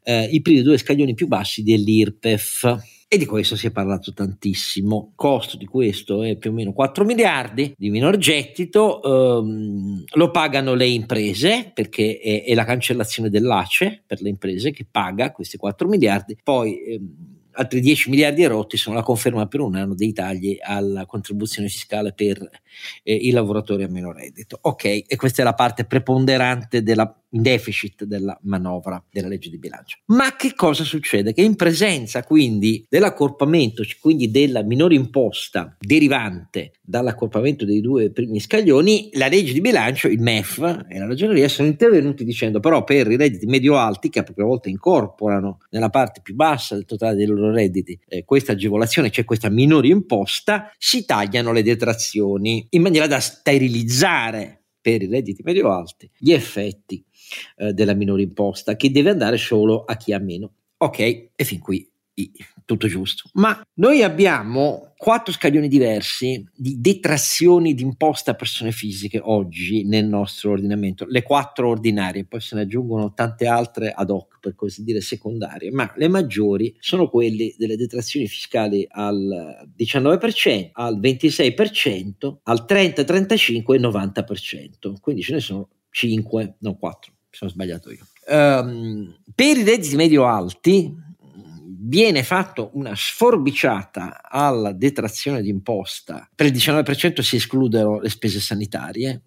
[0.03, 2.93] eh, i primi due scaglioni più bassi dell'IRPEF.
[3.07, 5.09] E di questo si è parlato tantissimo.
[5.09, 10.31] Il costo di questo è più o meno 4 miliardi di minor gettito, ehm, lo
[10.31, 15.55] pagano le imprese perché è, è, la cancellazione dell'ACE per le imprese che paga questi
[15.55, 16.35] 4 miliardi.
[16.43, 21.05] Poi ehm, altri 10 miliardi erotti sono la conferma per un anno dei tagli alla
[21.05, 22.37] contribuzione fiscale per
[23.03, 24.57] eh, i lavoratori a meno reddito.
[24.61, 29.99] Ok, e questa è la parte preponderante della deficit della manovra della legge di bilancio.
[30.07, 31.33] Ma che cosa succede?
[31.33, 39.09] Che in presenza quindi dell'accorpamento, quindi della minore imposta derivante dall'accorpamento dei due primi scaglioni,
[39.13, 43.17] la legge di bilancio, il MEF e la ragioneria sono intervenuti dicendo però per i
[43.17, 47.51] redditi medio-alti che a propria volta incorporano nella parte più bassa del totale dei loro
[47.51, 53.19] redditi eh, questa agevolazione, cioè questa minore imposta, si tagliano le detrazioni in maniera da
[53.19, 57.03] sterilizzare per i redditi medio-alti gli effetti
[57.57, 60.51] eh, della minore imposta che deve andare solo a chi ha meno.
[60.77, 61.89] Ok, e fin qui
[62.63, 63.29] tutto giusto.
[63.33, 70.05] Ma noi abbiamo quattro scaglioni diversi di detrazioni di imposta a persone fisiche oggi nel
[70.05, 74.83] nostro ordinamento, le quattro ordinarie, poi se ne aggiungono tante altre ad hoc, per così
[74.83, 82.65] dire secondarie, ma le maggiori sono quelle delle detrazioni fiscali al 19%, al 26%, al
[82.65, 84.99] 30, 35 e 90%.
[85.01, 88.07] Quindi ce ne sono 5, non 4, mi sono sbagliato io.
[88.27, 90.93] Um, per i redditi medio-alti
[91.87, 99.21] viene fatto una sforbiciata alla detrazione d'imposta, per il 19% si escludono le spese sanitarie.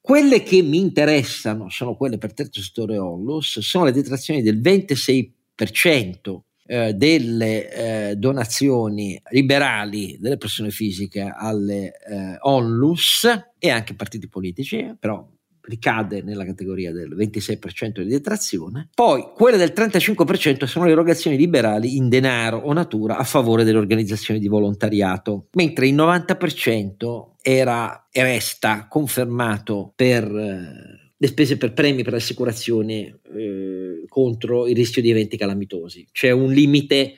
[0.00, 6.40] Quelle che mi interessano sono quelle per terzo settore Onlus, sono le detrazioni del 26%
[6.64, 13.28] eh, delle eh, donazioni liberali delle persone fisiche alle eh, onlus
[13.58, 15.28] e anche partiti politici, però
[15.62, 18.88] ricade nella categoria del 26% di detrazione.
[18.94, 23.78] Poi quelle del 35% sono le erogazioni liberali in denaro o natura a favore delle
[23.78, 31.72] organizzazioni di volontariato, mentre il 90% era e resta confermato per eh, le spese per
[31.72, 36.06] premi per assicurazione eh, contro il rischio di eventi calamitosi.
[36.10, 37.14] C'è un limite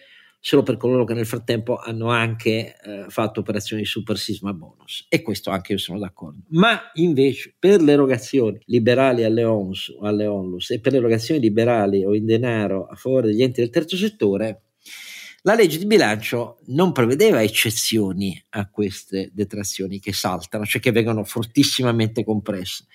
[0.47, 5.07] solo per coloro che nel frattempo hanno anche eh, fatto operazioni di super sisma bonus
[5.09, 10.05] e questo anche io sono d'accordo ma invece per le erogazioni liberali alle ONS o
[10.05, 13.71] alle ONLUS e per le erogazioni liberali o in denaro a favore degli enti del
[13.71, 14.65] terzo settore
[15.45, 21.23] la legge di bilancio non prevedeva eccezioni a queste detrazioni che saltano, cioè che vengono
[21.25, 22.87] fortissimamente compresse.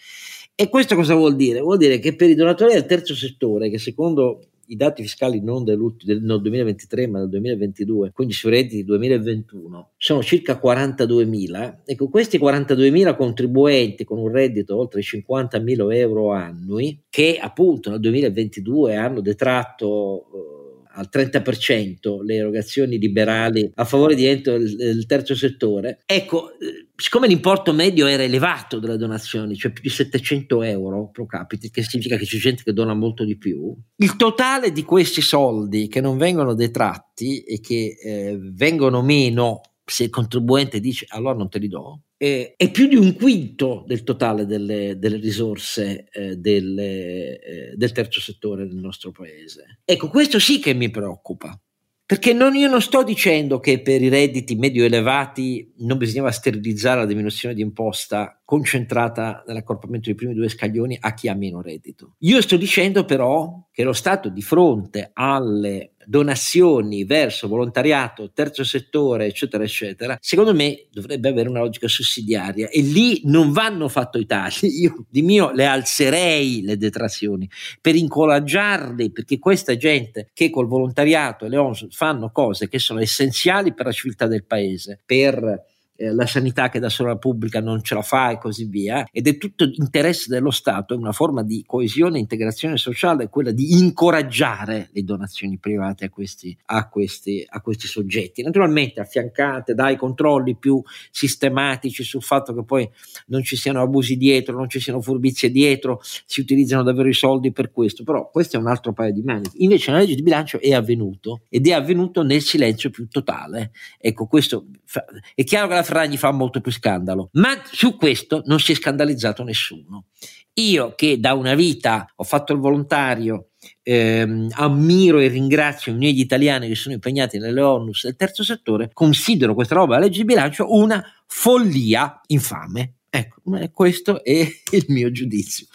[0.56, 1.62] E questo cosa vuol dire?
[1.62, 5.64] Vuol dire che per i donatori del terzo settore, che secondo i dati fiscali non
[5.64, 11.76] del 2023 ma del 2022, quindi sui redditi 2021, sono circa 42.000.
[11.86, 18.00] Ecco, questi 42.000 contribuenti con un reddito oltre i 50.000 euro annui, che appunto nel
[18.00, 20.26] 2022 hanno detratto...
[20.34, 20.68] Eh,
[21.00, 26.02] al 30% le erogazioni liberali a favore di ente del terzo settore.
[26.06, 31.26] Ecco, eh, siccome l'importo medio era elevato delle donazioni, cioè più di 700 euro pro
[31.26, 35.22] capite, che significa che c'è gente che dona molto di più, il totale di questi
[35.22, 41.34] soldi che non vengono detratti e che eh, vengono meno se il contribuente dice allora
[41.34, 46.10] non te li do, eh, è più di un quinto del totale delle, delle risorse
[46.12, 49.80] eh, delle, eh, del terzo settore del nostro paese.
[49.86, 51.58] Ecco, questo sì che mi preoccupa.
[52.06, 57.02] Perché non, io non sto dicendo che per i redditi medio elevati non bisognava sterilizzare
[57.02, 62.16] la diminuzione di imposta concentrata nell'accorpamento dei primi due scaglioni a chi ha meno reddito.
[62.22, 69.28] Io sto dicendo però che lo Stato di fronte alle donazioni verso volontariato, terzo settore,
[69.28, 74.26] eccetera, eccetera, secondo me dovrebbe avere una logica sussidiaria e lì non vanno fatto i
[74.26, 74.66] tagli.
[74.82, 77.48] Io di mio le alzerei le detrazioni
[77.80, 83.00] per incoraggiarli, perché questa gente che col volontariato e le ONS fanno cose che sono
[83.00, 85.64] essenziali per la civiltà del paese, per
[86.00, 89.28] eh, la sanità che da sola pubblica non ce la fa e così via, ed
[89.28, 93.78] è tutto interesse dello Stato, è una forma di coesione e integrazione sociale, quella di
[93.78, 100.56] incoraggiare le donazioni private a questi, a questi, a questi soggetti, naturalmente affiancate dai controlli
[100.56, 100.82] più
[101.12, 102.90] sistematici sul fatto che poi
[103.28, 107.52] non ci siano abusi dietro, non ci siano furbizie dietro, si utilizzano davvero i soldi
[107.52, 109.58] per questo, però questo è un altro paio di maniche.
[109.58, 113.72] Invece nella legge di bilancio è avvenuto ed è avvenuto nel silenzio più totale.
[114.00, 115.04] Ecco, questo fa,
[115.36, 118.76] è chiaro che la Ferragni fa molto più scandalo, ma su questo non si è
[118.76, 120.06] scandalizzato nessuno.
[120.54, 123.50] Io che da una vita ho fatto il volontario,
[123.82, 128.92] ehm, ammiro e ringrazio i miei italiani che sono impegnati nelle ONUS del terzo settore,
[128.94, 132.98] considero questa roba, la legge di bilancio, una follia infame.
[133.10, 133.42] Ecco,
[133.74, 135.66] questo è il mio giudizio.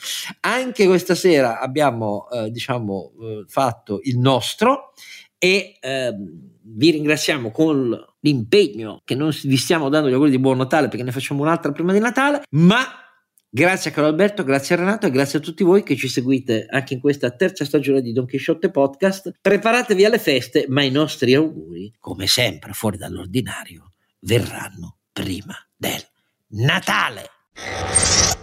[0.42, 4.92] Anche questa sera abbiamo, eh, diciamo, eh, fatto il nostro
[5.36, 6.14] e eh,
[6.66, 11.04] vi ringraziamo con l'impegno che non vi stiamo dando gli auguri di buon Natale perché
[11.04, 12.84] ne facciamo un'altra prima di Natale, ma
[13.48, 16.66] grazie a Carlo Alberto, grazie a Renato e grazie a tutti voi che ci seguite
[16.68, 19.32] anche in questa terza stagione di Don Quixote Podcast.
[19.40, 26.02] Preparatevi alle feste, ma i nostri auguri, come sempre fuori dall'ordinario, verranno prima del
[26.48, 28.42] Natale.